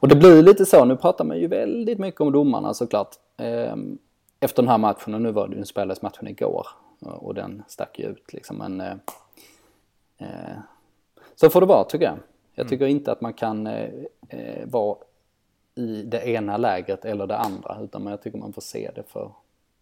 Och 0.00 0.08
det 0.08 0.16
blir 0.16 0.42
lite 0.42 0.66
så, 0.66 0.84
nu 0.84 0.96
pratar 0.96 1.24
man 1.24 1.38
ju 1.38 1.46
väldigt 1.46 1.98
mycket 1.98 2.20
om 2.20 2.32
domarna 2.32 2.74
såklart. 2.74 3.14
Ehm, 3.36 3.98
efter 4.40 4.62
den 4.62 4.68
här 4.68 4.78
matchen, 4.78 5.14
och 5.14 5.20
nu 5.20 5.32
var 5.32 5.48
det 5.48 5.56
ju 5.56 5.64
spelades 5.64 6.02
matchen 6.02 6.28
igår 6.28 6.66
och 7.00 7.34
den 7.34 7.62
stack 7.68 7.98
ju 7.98 8.06
ut 8.06 8.32
liksom. 8.32 8.56
Men 8.56 8.80
eh, 8.80 8.94
eh, 10.18 10.58
så 11.34 11.50
får 11.50 11.60
det 11.60 11.66
vara 11.66 11.84
tycker 11.84 12.04
jag. 12.04 12.18
Jag 12.54 12.62
mm. 12.62 12.68
tycker 12.68 12.84
mm. 12.84 12.96
inte 12.96 13.12
att 13.12 13.20
man 13.20 13.32
kan 13.32 13.66
eh, 13.66 14.66
vara 14.66 14.96
i 15.74 16.02
det 16.02 16.28
ena 16.28 16.56
lägret 16.56 17.04
eller 17.04 17.26
det 17.26 17.36
andra 17.36 17.78
utan 17.82 18.06
jag 18.06 18.22
tycker 18.22 18.38
man 18.38 18.52
får 18.52 18.62
se 18.62 18.90
det 18.94 19.02
för 19.02 19.32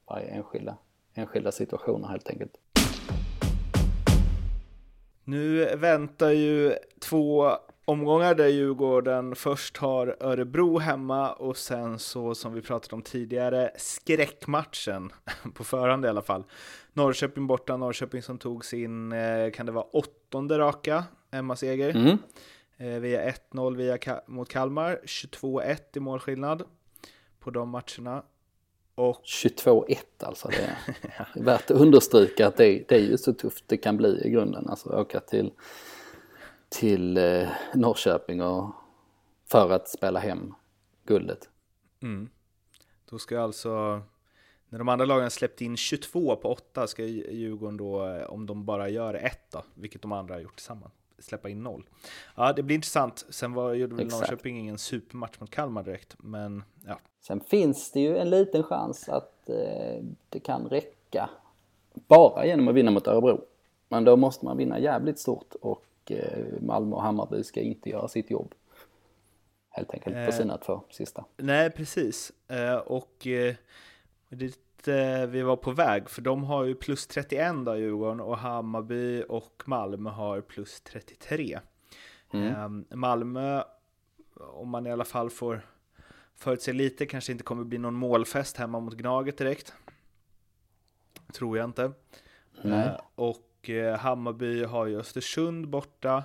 varje 0.06 0.26
enskilda, 0.26 0.76
enskilda 1.14 1.52
situationer 1.52 2.08
helt 2.08 2.28
enkelt. 2.28 2.56
Nu 5.24 5.76
väntar 5.76 6.30
ju 6.30 6.74
två 7.00 7.50
omgångar 7.86 8.34
där 8.34 8.48
Djurgården 8.48 9.34
först 9.34 9.76
har 9.76 10.16
Örebro 10.20 10.78
hemma 10.78 11.32
och 11.32 11.56
sen 11.56 11.98
så 11.98 12.34
som 12.34 12.54
vi 12.54 12.62
pratade 12.62 12.94
om 12.94 13.02
tidigare 13.02 13.70
skräckmatchen 13.76 15.12
på 15.54 15.64
förhand 15.64 16.04
i 16.04 16.08
alla 16.08 16.22
fall. 16.22 16.44
Norrköping 16.92 17.46
borta, 17.46 17.76
Norrköping 17.76 18.22
som 18.22 18.38
tog 18.38 18.64
sin, 18.64 19.12
eh, 19.12 19.50
kan 19.50 19.66
det 19.66 19.72
vara 19.72 19.84
åttonde 19.84 20.58
raka 20.58 21.04
hemmaseger. 21.30 21.90
Mm. 21.90 22.18
Eh, 22.76 23.00
via 23.00 23.32
1-0 23.52 23.76
via 23.76 24.20
mot 24.26 24.48
Kalmar, 24.48 25.00
22-1 25.04 25.96
i 25.96 26.00
målskillnad 26.00 26.62
på 27.38 27.50
de 27.50 27.68
matcherna. 27.68 28.22
Och... 28.94 29.22
22-1 29.24 29.96
alltså, 30.18 30.48
det 30.48 30.56
är, 30.56 31.26
värt 31.44 31.70
att 31.70 31.80
understryka 31.80 32.46
att 32.46 32.56
det, 32.56 32.88
det 32.88 32.94
är 32.94 33.00
ju 33.00 33.18
så 33.18 33.32
tufft 33.32 33.64
det 33.66 33.76
kan 33.76 33.96
bli 33.96 34.22
i 34.24 34.30
grunden. 34.30 34.68
Alltså 34.68 34.88
åka 34.88 35.20
till, 35.20 35.50
till 36.76 37.16
eh, 37.16 37.48
Norrköping 37.74 38.42
och, 38.42 38.70
för 39.44 39.70
att 39.70 39.88
spela 39.88 40.20
hem 40.20 40.54
guldet. 41.04 41.48
Mm. 42.02 42.28
Då 43.10 43.18
ska 43.18 43.40
alltså, 43.40 44.02
när 44.68 44.78
de 44.78 44.88
andra 44.88 45.06
lagen 45.06 45.30
släppt 45.30 45.60
in 45.60 45.76
22 45.76 46.36
på 46.36 46.48
8 46.48 46.86
ska 46.86 47.04
Djurgården 47.04 47.76
då, 47.76 48.06
eh, 48.06 48.30
om 48.30 48.46
de 48.46 48.64
bara 48.64 48.88
gör 48.88 49.14
ett 49.14 49.50
då, 49.52 49.62
vilket 49.74 50.02
de 50.02 50.12
andra 50.12 50.34
har 50.34 50.40
gjort 50.40 50.56
tillsammans, 50.56 50.92
släppa 51.18 51.48
in 51.48 51.62
noll. 51.62 51.88
Ja, 52.34 52.52
det 52.52 52.62
blir 52.62 52.74
intressant. 52.76 53.26
Sen 53.28 53.52
var, 53.52 53.74
gjorde 53.74 53.94
väl 53.94 54.06
Norrköping 54.06 54.58
ingen 54.58 54.78
supermatch 54.78 55.40
mot 55.40 55.50
Kalmar 55.50 55.82
direkt, 55.82 56.16
men 56.18 56.64
ja. 56.86 56.98
Sen 57.20 57.40
finns 57.40 57.90
det 57.90 58.00
ju 58.00 58.16
en 58.16 58.30
liten 58.30 58.62
chans 58.62 59.08
att 59.08 59.48
eh, 59.48 60.04
det 60.28 60.40
kan 60.40 60.66
räcka 60.68 61.30
bara 61.94 62.46
genom 62.46 62.68
att 62.68 62.74
vinna 62.74 62.90
mot 62.90 63.06
Örebro. 63.06 63.44
Men 63.88 64.04
då 64.04 64.16
måste 64.16 64.44
man 64.44 64.56
vinna 64.56 64.78
jävligt 64.78 65.18
stort 65.18 65.54
och 65.60 65.82
eh, 66.10 66.60
Malmö 66.60 66.96
och 66.96 67.02
Hammarby 67.02 67.44
ska 67.44 67.60
inte 67.60 67.90
göra 67.90 68.08
sitt 68.08 68.30
jobb. 68.30 68.54
Helt 69.68 69.94
enkelt 69.94 70.16
på 70.16 70.20
eh, 70.20 70.30
sina 70.30 70.58
två 70.58 70.82
sista. 70.90 71.24
Nej, 71.36 71.70
precis. 71.70 72.32
Eh, 72.48 72.76
och 72.76 73.26
eh, 73.26 73.54
vi 75.28 75.42
var 75.42 75.56
på 75.56 75.70
väg, 75.70 76.10
för 76.10 76.22
de 76.22 76.44
har 76.44 76.64
ju 76.64 76.74
plus 76.74 77.06
31 77.06 77.54
då, 77.64 77.76
Djurgården, 77.76 78.20
och 78.20 78.38
Hammarby 78.38 79.22
och 79.28 79.62
Malmö 79.64 80.10
har 80.10 80.40
plus 80.40 80.80
33. 80.80 81.58
Mm. 82.32 82.84
Eh, 82.90 82.96
Malmö, 82.96 83.62
om 84.34 84.68
man 84.68 84.86
i 84.86 84.92
alla 84.92 85.04
fall 85.04 85.30
får 85.30 85.66
förutse 86.36 86.72
lite, 86.72 87.06
kanske 87.06 87.32
inte 87.32 87.44
kommer 87.44 87.64
bli 87.64 87.78
någon 87.78 87.94
målfest 87.94 88.56
hemma 88.56 88.80
mot 88.80 88.94
Gnaget 88.94 89.38
direkt. 89.38 89.74
Tror 91.32 91.58
jag 91.58 91.64
inte. 91.64 91.92
Eh, 92.64 93.00
och 93.14 93.55
Eh, 93.70 93.98
Hammarby 93.98 94.64
har 94.64 94.86
ju 94.86 95.00
Östersund 95.00 95.68
borta. 95.68 96.24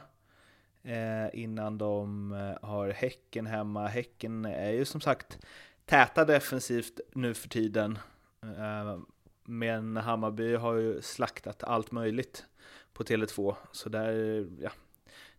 Eh, 0.84 1.40
innan 1.42 1.78
de 1.78 2.32
eh, 2.34 2.70
har 2.70 2.90
Häcken 2.90 3.46
hemma. 3.46 3.88
Häcken 3.88 4.46
är 4.46 4.72
ju 4.72 4.86
som 4.86 5.02
sagt 5.02 5.38
täta 5.86 6.26
defensivt 6.26 7.00
nu 7.14 7.34
för 7.34 7.50
tiden. 7.50 8.00
Eh, 8.44 9.00
men 9.44 9.98
Hammarby 9.98 10.56
har 10.56 10.76
ju 10.76 11.02
slaktat 11.02 11.64
allt 11.64 11.92
möjligt 11.92 12.46
på 12.94 13.04
Tele2, 13.04 13.56
så 13.72 13.90
där, 13.90 14.48
ja, 14.60 14.72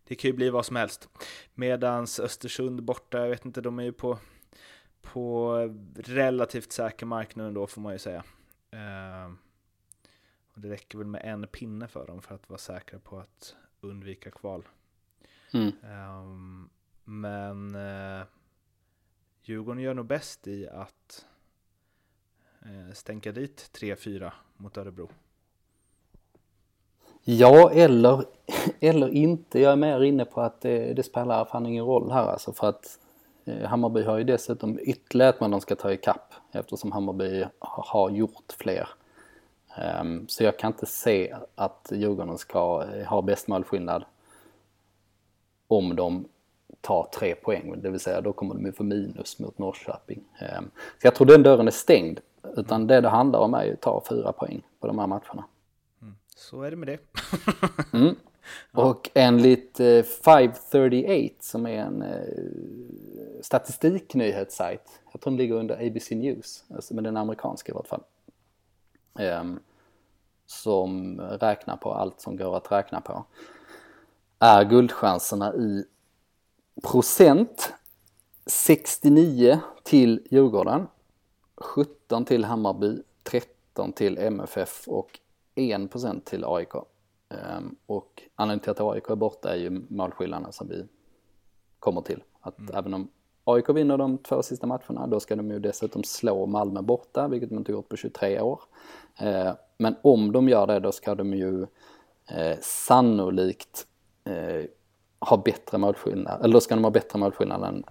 det 0.03 0.15
kan 0.15 0.31
ju 0.31 0.37
bli 0.37 0.49
vad 0.49 0.65
som 0.65 0.75
helst. 0.75 1.09
Medans 1.53 2.19
Östersund 2.19 2.83
borta, 2.83 3.19
jag 3.19 3.29
vet 3.29 3.45
inte, 3.45 3.61
de 3.61 3.79
är 3.79 3.83
ju 3.83 3.91
på, 3.91 4.17
på 5.01 5.55
relativt 5.95 6.71
säker 6.71 7.05
mark 7.05 7.35
nu 7.35 7.47
ändå 7.47 7.67
får 7.67 7.81
man 7.81 7.93
ju 7.93 7.99
säga. 7.99 8.23
Eh, 8.71 9.33
Eh, 10.53 10.55
och 10.55 10.61
det 10.61 10.69
räcker 10.69 10.97
väl 10.97 11.07
med 11.07 11.21
en 11.25 11.47
pinne 11.47 11.87
för 11.87 12.07
dem 12.07 12.21
för 12.21 12.35
att 12.35 12.49
vara 12.49 12.59
säkra 12.59 12.99
på 12.99 13.19
att 13.19 13.55
undvika 13.81 14.31
kval. 14.31 14.67
Mm. 15.53 15.71
Um, 15.83 16.69
men 17.03 17.75
uh, 17.75 18.25
Djurgården 19.43 19.81
gör 19.81 19.93
nog 19.93 20.05
bäst 20.05 20.47
i 20.47 20.67
att 20.67 21.25
Eh, 22.65 22.93
stänka 22.93 23.31
dit 23.31 23.69
3-4 23.81 24.31
mot 24.57 24.77
Örebro? 24.77 25.09
Ja, 27.23 27.71
eller, 27.71 28.25
eller 28.79 29.09
inte. 29.09 29.59
Jag 29.59 29.71
är 29.71 29.75
mer 29.75 30.03
inne 30.03 30.25
på 30.25 30.41
att 30.41 30.61
det, 30.61 30.93
det 30.93 31.03
spelar 31.03 31.45
fan 31.45 31.65
ingen 31.65 31.85
roll 31.85 32.11
här 32.11 32.25
alltså 32.25 32.53
för 32.53 32.69
att 32.69 32.99
eh, 33.45 33.67
Hammarby 33.67 34.03
har 34.03 34.17
ju 34.17 34.23
dessutom 34.23 34.79
ytterligare 34.79 35.29
att 35.29 35.39
man 35.39 35.51
de 35.51 35.61
ska 35.61 35.75
ta 35.75 35.93
ikapp 35.93 36.33
eftersom 36.51 36.91
Hammarby 36.91 37.45
har 37.59 38.09
gjort 38.09 38.53
fler. 38.59 38.89
Um, 40.01 40.27
så 40.27 40.43
jag 40.43 40.59
kan 40.59 40.71
inte 40.71 40.85
se 40.85 41.35
att 41.55 41.91
Djurgården 41.91 42.37
ska 42.37 42.85
eh, 42.95 43.05
ha 43.05 43.21
bäst 43.21 43.47
målskillnad 43.47 44.03
om 45.67 45.95
de 45.95 46.25
tar 46.81 47.09
tre 47.13 47.35
poäng, 47.35 47.81
det 47.81 47.89
vill 47.89 47.99
säga 47.99 48.21
då 48.21 48.33
kommer 48.33 48.55
de 48.55 48.65
ju 48.65 48.71
få 48.71 48.83
minus 48.83 49.39
mot 49.39 49.57
Norrköping. 49.57 50.23
Um, 50.57 50.71
så 51.01 51.07
jag 51.07 51.15
tror 51.15 51.27
den 51.27 51.43
dörren 51.43 51.67
är 51.67 51.71
stängd 51.71 52.19
utan 52.57 52.87
det 52.87 53.01
det 53.01 53.09
handlar 53.09 53.39
om 53.39 53.53
är 53.53 53.63
ju 53.63 53.73
att 53.73 53.81
ta 53.81 54.03
fyra 54.09 54.31
poäng 54.31 54.61
på 54.79 54.87
de 54.87 54.99
här 54.99 55.07
matcherna. 55.07 55.45
Mm. 56.01 56.15
Så 56.35 56.61
är 56.61 56.71
det 56.71 56.77
med 56.77 56.87
det. 56.87 56.99
mm. 57.97 58.15
Och 58.71 59.09
enligt 59.13 59.79
eh, 59.79 60.03
538 60.03 61.35
som 61.39 61.65
är 61.65 61.77
en 61.77 62.01
eh, 62.01 63.41
statistiknyhetssajt, 63.41 65.01
jag 65.11 65.21
tror 65.21 65.31
den 65.31 65.37
ligger 65.37 65.55
under 65.55 65.87
ABC 65.87 66.11
News, 66.11 66.63
alltså 66.75 66.95
med 66.95 67.03
den 67.03 67.17
amerikanska 67.17 67.71
i 67.71 67.75
vart 67.75 67.87
fall. 67.87 68.03
Eh, 69.19 69.43
som 70.45 71.21
räknar 71.21 71.77
på 71.77 71.93
allt 71.93 72.21
som 72.21 72.37
går 72.37 72.57
att 72.57 72.71
räkna 72.71 73.01
på. 73.01 73.25
Är 74.39 74.63
guldchanserna 74.63 75.53
i 75.53 75.85
procent 76.83 77.73
69 78.45 79.59
till 79.83 80.27
Djurgården 80.31 80.87
17 81.55 82.25
till 82.25 82.45
Hammarby, 82.45 83.01
13 83.23 83.93
till 83.93 84.17
MFF 84.17 84.87
och 84.87 85.19
1% 85.55 86.23
till 86.23 86.45
AIK. 86.45 86.75
Um, 86.75 87.75
och 87.85 88.23
anledningen 88.35 88.59
till 88.59 88.71
att 88.71 88.95
AIK 88.95 89.09
är 89.09 89.15
borta 89.15 89.53
är 89.53 89.57
ju 89.57 89.69
målskillnaderna 89.89 90.51
som 90.51 90.67
vi 90.67 90.85
kommer 91.79 92.01
till. 92.01 92.23
Att 92.41 92.59
mm. 92.59 92.75
även 92.75 92.93
om 92.93 93.09
AIK 93.43 93.69
vinner 93.69 93.97
de 93.97 94.17
två 94.17 94.43
sista 94.43 94.67
matcherna, 94.67 95.07
då 95.07 95.19
ska 95.19 95.35
de 95.35 95.51
ju 95.51 95.59
dessutom 95.59 96.03
slå 96.03 96.45
Malmö 96.45 96.81
borta, 96.81 97.27
vilket 97.27 97.49
de 97.49 97.57
inte 97.57 97.71
gjort 97.71 97.89
på 97.89 97.95
23 97.95 98.41
år. 98.41 98.61
Eh, 99.19 99.51
men 99.77 99.95
om 100.01 100.31
de 100.31 100.49
gör 100.49 100.67
det, 100.67 100.79
då 100.79 100.91
ska 100.91 101.15
de 101.15 101.33
ju 101.33 101.61
eh, 102.29 102.57
sannolikt 102.61 103.87
eh, 104.23 104.65
ha 105.19 105.37
bättre 105.37 105.77
målskillnad, 105.77 106.41
eller 106.43 106.53
då 106.53 106.61
ska 106.61 106.75
de 106.75 106.83
ha 106.83 106.91
bättre 106.91 107.19
målskillnad 107.19 107.63
än 107.63 107.83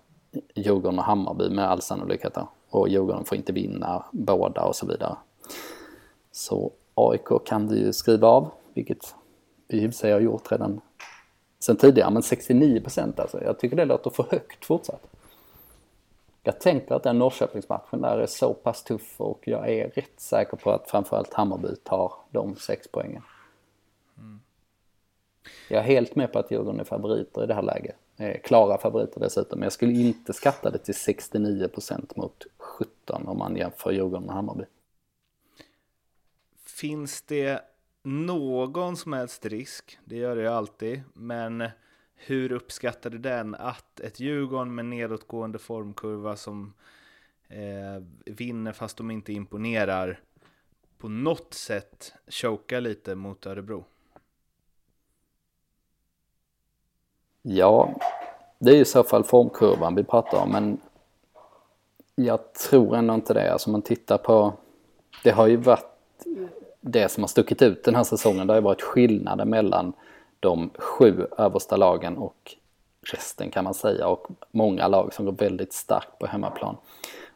Djurgården 0.54 0.98
och 0.98 1.04
Hammarby 1.04 1.50
med 1.50 1.70
all 1.70 1.82
sannolikhet. 1.82 2.34
Då 2.34 2.48
och 2.72 2.88
Djurgården 2.88 3.24
får 3.24 3.36
inte 3.36 3.52
vinna 3.52 4.04
båda 4.12 4.64
och 4.64 4.76
så 4.76 4.86
vidare. 4.86 5.16
Så 6.30 6.72
AIK 6.94 7.44
kan 7.44 7.66
du 7.66 7.78
ju 7.78 7.92
skriva 7.92 8.28
av, 8.28 8.50
vilket 8.74 9.14
vi 9.68 9.82
i 9.82 9.86
och 9.86 9.90
för 9.90 9.98
sig 9.98 10.12
har 10.12 10.20
gjort 10.20 10.52
redan 10.52 10.80
sen 11.60 11.76
tidigare, 11.76 12.10
men 12.10 12.22
69 12.22 12.80
procent 12.80 13.20
alltså. 13.20 13.44
Jag 13.44 13.58
tycker 13.58 13.76
det 13.76 13.84
låter 13.84 14.10
för 14.10 14.26
högt 14.30 14.64
fortsatt. 14.64 15.06
Jag 16.42 16.61
tänker 16.61 16.94
att 16.94 17.02
den 17.02 17.18
Norrköpingsmatchen 17.18 18.00
där 18.00 18.18
är 18.18 18.26
så 18.26 18.55
pass 18.55 18.85
tuff 18.85 19.20
och 19.20 19.48
jag 19.48 19.70
är 19.70 19.88
rätt 19.88 20.20
säker 20.20 20.57
på 20.57 20.70
att 20.70 20.90
framförallt 20.90 21.35
Hammarby 21.35 21.76
tar 21.76 22.12
de 22.31 22.57
sex 22.57 22.88
poängen. 22.92 23.22
Mm. 24.18 24.40
Jag 25.68 25.78
är 25.78 25.87
helt 25.87 26.16
med 26.16 26.33
på 26.33 26.38
att 26.38 26.50
Djurgården 26.50 26.81
är 26.81 26.85
favoriter 26.85 27.44
i 27.44 27.46
det 27.46 27.55
här 27.55 27.62
läget. 27.62 27.96
Eh, 28.16 28.40
klara 28.40 28.78
favoriter 28.78 29.20
dessutom. 29.20 29.59
Men 29.59 29.66
jag 29.66 29.72
skulle 29.72 29.92
inte 29.92 30.33
skatta 30.33 30.70
det 30.70 30.78
till 30.78 30.94
69% 30.94 32.12
mot 32.16 32.46
17 32.57 33.28
om 33.28 33.38
man 33.38 33.57
jämför 33.57 33.92
Djurgården 33.92 34.28
och 34.28 34.35
Hammarby. 34.35 34.64
Finns 36.64 37.22
det 37.22 37.61
någon 38.02 38.96
som 38.96 39.12
helst 39.12 39.46
risk, 39.46 39.98
det 40.05 40.16
gör 40.16 40.37
det 40.37 40.42
ju 40.42 40.48
alltid, 40.48 41.02
men 41.12 41.68
hur 42.26 42.52
uppskattar 42.52 43.11
du 43.11 43.18
den 43.18 43.54
att 43.54 44.00
ett 44.00 44.20
Djurgården 44.20 44.74
med 44.74 44.85
nedåtgående 44.85 45.58
formkurva 45.58 46.37
som 46.37 46.74
eh, 47.48 48.02
vinner 48.24 48.72
fast 48.72 48.96
de 48.96 49.11
inte 49.11 49.32
imponerar 49.32 50.20
på 50.98 51.08
något 51.08 51.54
sätt 51.54 52.14
chokar 52.28 52.80
lite 52.80 53.14
mot 53.14 53.46
Örebro? 53.46 53.85
Ja, 57.42 57.94
det 58.58 58.70
är 58.70 58.80
i 58.80 58.85
så 58.85 59.04
fall 59.04 59.24
formkurvan 59.24 59.94
vi 59.94 60.04
pratar 60.04 60.38
om 60.38 60.50
men 60.50 60.80
jag 62.14 62.52
tror 62.52 62.96
ändå 62.96 63.14
inte 63.14 63.35
det. 63.35 63.52
Alltså 63.52 63.70
man 63.70 63.82
tittar 63.82 64.18
på, 64.18 64.54
det 65.24 65.30
har 65.30 65.46
ju 65.46 65.56
varit 65.56 66.24
det 66.80 67.08
som 67.08 67.22
har 67.22 67.28
stuckit 67.28 67.62
ut 67.62 67.85
den 67.85 67.94
här 67.94 68.04
säsongen. 68.04 68.46
Det 68.46 68.52
har 68.52 68.61
ju 68.61 68.64
varit 68.64 68.82
skillnaden 68.82 69.50
mellan 69.50 69.92
de 70.42 70.70
sju 70.78 71.26
översta 71.38 71.76
lagen 71.76 72.18
och 72.18 72.55
resten 73.12 73.50
kan 73.50 73.64
man 73.64 73.74
säga 73.74 74.09
och 74.09 74.26
många 74.50 74.88
lag 74.88 75.14
som 75.14 75.24
går 75.24 75.33
väldigt 75.33 75.72
starkt 75.72 76.18
på 76.18 76.26
hemmaplan. 76.26 76.76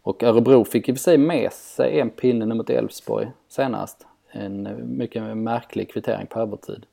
Och 0.02 0.22
Örebro 0.22 0.64
fick 0.64 0.88
i 0.88 0.92
och 0.92 0.96
för 0.96 1.02
sig 1.02 1.18
med 1.18 1.52
sig 1.52 2.00
en 2.00 2.10
pinne 2.10 2.54
mot 2.54 2.70
Elfsborg 2.70 3.30
senast. 3.48 4.06
En 4.30 4.66
eh, 4.66 4.76
mycket 4.76 5.36
märklig 5.36 5.92
kvittering 5.92 6.26
på 6.26 6.40
övertid. 6.40 6.86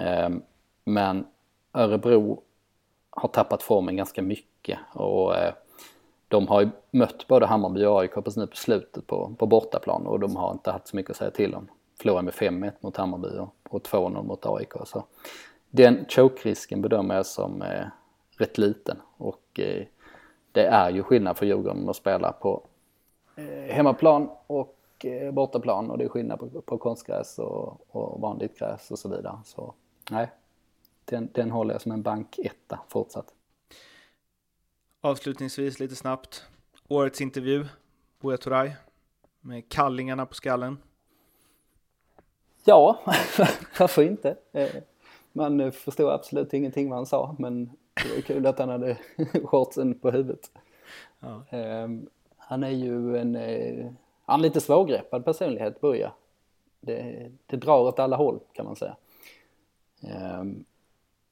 Ehm, 0.00 0.42
men 0.84 1.26
Örebro 1.72 2.42
har 3.10 3.28
tappat 3.28 3.62
formen 3.62 3.96
ganska 3.96 4.22
mycket 4.22 4.78
och 4.92 5.36
eh, 5.36 5.54
de 6.28 6.48
har 6.48 6.60
ju 6.60 6.70
mött 6.90 7.26
både 7.28 7.46
Hammarby 7.46 7.84
och 7.84 8.00
AIK 8.00 8.14
precis 8.14 8.36
nu 8.36 8.46
på 8.46 8.56
slutet 8.56 9.06
på, 9.06 9.34
på 9.38 9.46
bortaplan 9.46 10.06
och 10.06 10.20
de 10.20 10.36
har 10.36 10.52
inte 10.52 10.70
haft 10.70 10.88
så 10.88 10.96
mycket 10.96 11.10
att 11.10 11.16
säga 11.16 11.30
till 11.30 11.54
om. 11.54 11.68
Förlorade 12.02 12.24
med 12.24 12.34
5-1 12.34 12.72
mot 12.80 12.96
Hammarby 12.96 13.28
och, 13.68 13.86
2-0 13.86 14.22
mot 14.22 14.46
AIK. 14.46 14.72
Så 14.86 15.04
den 15.70 16.04
choke-risken 16.08 16.82
bedömer 16.82 17.14
jag 17.14 17.26
som 17.26 17.62
eh, 17.62 17.86
rätt 18.38 18.58
liten 18.58 18.96
och 19.16 19.60
eh, 19.60 19.86
det 20.52 20.66
är 20.66 20.90
ju 20.90 21.02
skillnad 21.02 21.38
för 21.38 21.46
Djurgården 21.46 21.88
att 21.88 21.96
spela 21.96 22.32
på 22.32 22.66
eh, 23.36 23.74
hemmaplan 23.74 24.30
och 24.46 24.76
eh, 25.04 25.32
bortaplan 25.32 25.90
och 25.90 25.98
det 25.98 26.04
är 26.04 26.08
skillnad 26.08 26.38
på, 26.38 26.60
på 26.60 26.78
konstgräs 26.78 27.38
och, 27.38 27.96
och 27.96 28.20
vanligt 28.20 28.58
gräs 28.58 28.90
och 28.90 28.98
så 28.98 29.08
vidare. 29.08 29.38
Så 29.44 29.74
nej, 30.10 30.30
den, 31.04 31.28
den 31.32 31.50
håller 31.50 31.74
jag 31.74 31.80
som 31.80 31.92
en 31.92 32.02
banketta 32.02 32.80
fortsatt. 32.88 33.34
Avslutningsvis 35.00 35.80
lite 35.80 35.96
snabbt. 35.96 36.44
Årets 36.88 37.20
intervju, 37.20 37.66
Buya 38.20 38.36
Turay, 38.36 38.70
med 39.40 39.68
kallingarna 39.68 40.26
på 40.26 40.34
skallen. 40.34 40.78
Ja, 42.64 42.98
varför 43.78 44.02
inte? 44.02 44.36
Eh, 44.52 44.70
man 45.32 45.72
förstod 45.72 46.10
absolut 46.10 46.54
ingenting 46.54 46.88
vad 46.88 46.98
han 46.98 47.06
sa, 47.06 47.36
men 47.38 47.70
det 47.94 48.14
var 48.14 48.20
kul 48.20 48.46
att 48.46 48.58
han 48.58 48.68
hade 48.68 48.96
shortsen 49.44 49.94
på 49.94 50.10
huvudet. 50.10 50.50
Ja. 51.20 51.44
Ehm, 51.50 52.08
han 52.36 52.62
är 52.62 52.70
ju 52.70 53.16
en, 53.16 53.36
eh, 53.36 53.86
han 54.24 54.40
är 54.40 54.42
lite 54.42 54.60
svårgreppad 54.60 55.24
personlighet, 55.24 55.80
Buya. 55.80 56.12
Det, 56.80 57.30
det 57.46 57.56
drar 57.56 57.80
åt 57.80 57.98
alla 57.98 58.16
håll 58.16 58.40
kan 58.52 58.66
man 58.66 58.76
säga. 58.76 58.96
Ehm, 60.02 60.64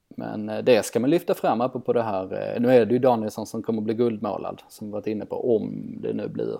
men 0.08 0.48
eh, 0.48 0.58
det 0.58 0.84
ska 0.86 1.00
man 1.00 1.10
lyfta 1.10 1.34
fram 1.34 1.60
uppe 1.60 1.80
på 1.80 1.92
det 1.92 2.02
här. 2.02 2.22
Eh, 2.22 2.60
nu 2.60 2.68
är 2.68 2.86
det 2.86 2.92
ju 2.92 2.98
Danielsson 2.98 3.46
som 3.46 3.62
kommer 3.62 3.82
bli 3.82 3.94
guldmålad 3.94 4.62
som 4.68 4.86
vi 4.86 4.92
varit 4.92 5.06
inne 5.06 5.26
på 5.26 5.56
om 5.56 5.94
det 6.02 6.12
nu 6.12 6.28
blir 6.28 6.58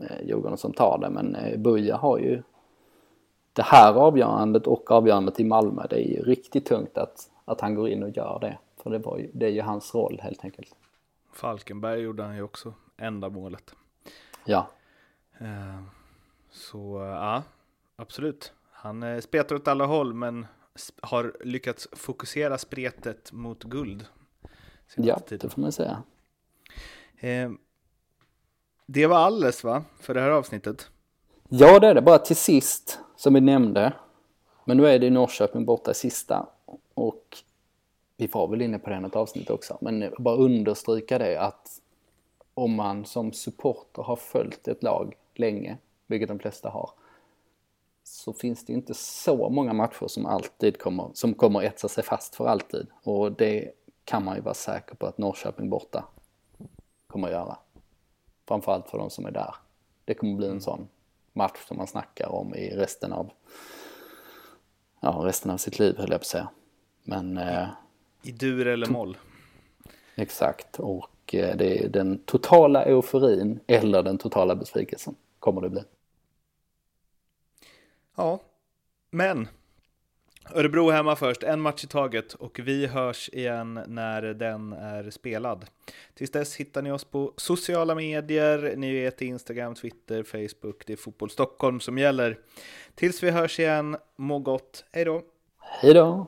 eh, 0.00 0.26
Djurgården 0.26 0.58
som 0.58 0.72
tar 0.72 0.98
det. 0.98 1.10
Men 1.10 1.36
Buja 1.62 1.96
har 1.96 2.18
ju 2.18 2.42
det 3.56 3.62
här 3.62 3.94
avgörandet 3.94 4.66
och 4.66 4.90
avgörandet 4.90 5.40
i 5.40 5.44
Malmö. 5.44 5.86
Det 5.90 5.96
är 5.96 6.08
ju 6.08 6.22
riktigt 6.22 6.66
tungt 6.66 6.98
att, 6.98 7.30
att 7.44 7.60
han 7.60 7.74
går 7.74 7.88
in 7.88 8.02
och 8.02 8.16
gör 8.16 8.38
det. 8.40 8.58
För 8.82 8.90
det, 8.90 8.98
var 8.98 9.18
ju, 9.18 9.30
det 9.32 9.46
är 9.46 9.50
ju 9.50 9.60
hans 9.60 9.94
roll 9.94 10.20
helt 10.22 10.44
enkelt. 10.44 10.74
Falkenberg 11.32 12.00
gjorde 12.00 12.22
han 12.22 12.36
ju 12.36 12.42
också 12.42 12.74
enda 12.96 13.28
målet. 13.28 13.74
Ja. 14.44 14.68
Så 16.50 17.00
ja, 17.00 17.42
absolut. 17.96 18.52
Han 18.70 19.22
spetar 19.22 19.56
åt 19.56 19.68
alla 19.68 19.86
håll 19.86 20.14
men 20.14 20.46
har 21.02 21.36
lyckats 21.40 21.88
fokusera 21.92 22.58
spretet 22.58 23.32
mot 23.32 23.64
guld. 23.64 24.06
Ja, 24.96 25.20
det 25.28 25.52
får 25.52 25.60
man 25.60 25.72
säga. 25.72 26.02
Eh, 27.18 27.50
det 28.86 29.06
var 29.06 29.16
alldeles 29.16 29.64
va, 29.64 29.84
för 30.00 30.14
det 30.14 30.20
här 30.20 30.30
avsnittet? 30.30 30.90
Ja, 31.48 31.78
det 31.78 31.86
är 31.86 31.94
det. 31.94 32.02
Bara 32.02 32.18
till 32.18 32.36
sist, 32.36 33.00
som 33.16 33.34
vi 33.34 33.40
nämnde. 33.40 33.92
Men 34.64 34.76
nu 34.76 34.86
är 34.86 34.98
det 34.98 35.10
Norrköping 35.10 35.64
borta 35.64 35.90
i 35.90 35.94
sista. 35.94 36.46
Och 36.94 37.38
vi 38.16 38.26
var 38.26 38.48
väl 38.48 38.62
inne 38.62 38.78
på 38.78 38.90
det 38.90 38.96
ett 38.96 39.16
avsnitt 39.16 39.50
också. 39.50 39.78
Men 39.80 40.14
bara 40.18 40.36
understryka 40.36 41.18
det 41.18 41.40
att 41.40 41.80
om 42.54 42.74
man 42.74 43.04
som 43.04 43.32
supporter 43.32 44.02
har 44.02 44.16
följt 44.16 44.68
ett 44.68 44.82
lag 44.82 45.14
länge, 45.34 45.78
vilket 46.06 46.28
de 46.28 46.38
flesta 46.38 46.68
har, 46.68 46.90
så 48.04 48.32
finns 48.32 48.64
det 48.64 48.72
inte 48.72 48.94
så 48.94 49.48
många 49.48 49.72
matcher 49.72 50.06
som 50.06 50.26
alltid 50.26 50.78
kommer, 50.78 51.10
som 51.14 51.34
kommer 51.34 51.62
etsa 51.62 51.88
sig 51.88 52.04
fast 52.04 52.34
för 52.34 52.46
alltid. 52.46 52.86
Och 53.02 53.32
det 53.32 53.72
kan 54.04 54.24
man 54.24 54.36
ju 54.36 54.42
vara 54.42 54.54
säker 54.54 54.94
på 54.94 55.06
att 55.06 55.18
Norrköping 55.18 55.70
borta 55.70 56.04
kommer 57.06 57.28
att 57.28 57.34
göra. 57.34 57.58
Framförallt 58.48 58.88
för 58.88 58.98
de 58.98 59.10
som 59.10 59.26
är 59.26 59.30
där. 59.30 59.54
Det 60.04 60.14
kommer 60.14 60.36
bli 60.36 60.48
en 60.48 60.60
sån 60.60 60.88
match 61.36 61.58
som 61.68 61.76
man 61.76 61.86
snackar 61.86 62.28
om 62.28 62.54
i 62.54 62.76
resten 62.76 63.12
av, 63.12 63.32
ja, 65.00 65.22
resten 65.24 65.50
av 65.50 65.56
sitt 65.56 65.78
liv 65.78 65.96
höll 65.98 66.10
jag 66.10 66.20
på 66.20 66.22
att 66.22 66.26
säga. 66.26 66.48
Men... 67.02 67.38
Eh, 67.38 67.68
I 68.22 68.32
dur 68.32 68.66
eller 68.66 68.86
moll? 68.86 69.16
Exakt, 70.14 70.80
och 70.80 71.34
eh, 71.34 71.56
det 71.56 71.84
är 71.84 71.88
den 71.88 72.18
totala 72.18 72.84
euforin 72.84 73.60
eller 73.66 74.02
den 74.02 74.18
totala 74.18 74.56
besvikelsen 74.56 75.14
kommer 75.38 75.60
det 75.60 75.68
bli. 75.68 75.82
Ja, 78.16 78.40
men 79.10 79.48
Örebro 80.54 80.90
hemma 80.90 81.16
först, 81.16 81.42
en 81.42 81.60
match 81.60 81.84
i 81.84 81.86
taget 81.86 82.34
och 82.34 82.58
vi 82.58 82.86
hörs 82.86 83.30
igen 83.32 83.80
när 83.86 84.22
den 84.22 84.72
är 84.72 85.10
spelad. 85.10 85.64
Tills 86.14 86.30
dess 86.30 86.56
hittar 86.56 86.82
ni 86.82 86.90
oss 86.90 87.04
på 87.04 87.32
sociala 87.36 87.94
medier, 87.94 88.74
ni 88.76 88.92
vet 88.92 89.22
Instagram, 89.22 89.74
Twitter, 89.74 90.22
Facebook, 90.22 90.86
det 90.86 90.92
är 90.92 90.96
Fotboll 90.96 91.30
Stockholm 91.30 91.80
som 91.80 91.98
gäller. 91.98 92.38
Tills 92.94 93.22
vi 93.22 93.30
hörs 93.30 93.60
igen, 93.60 93.96
må 94.16 94.38
gott, 94.38 94.84
hej 94.92 95.04
då! 95.04 95.22
Hej 95.60 95.94
då! 95.94 96.26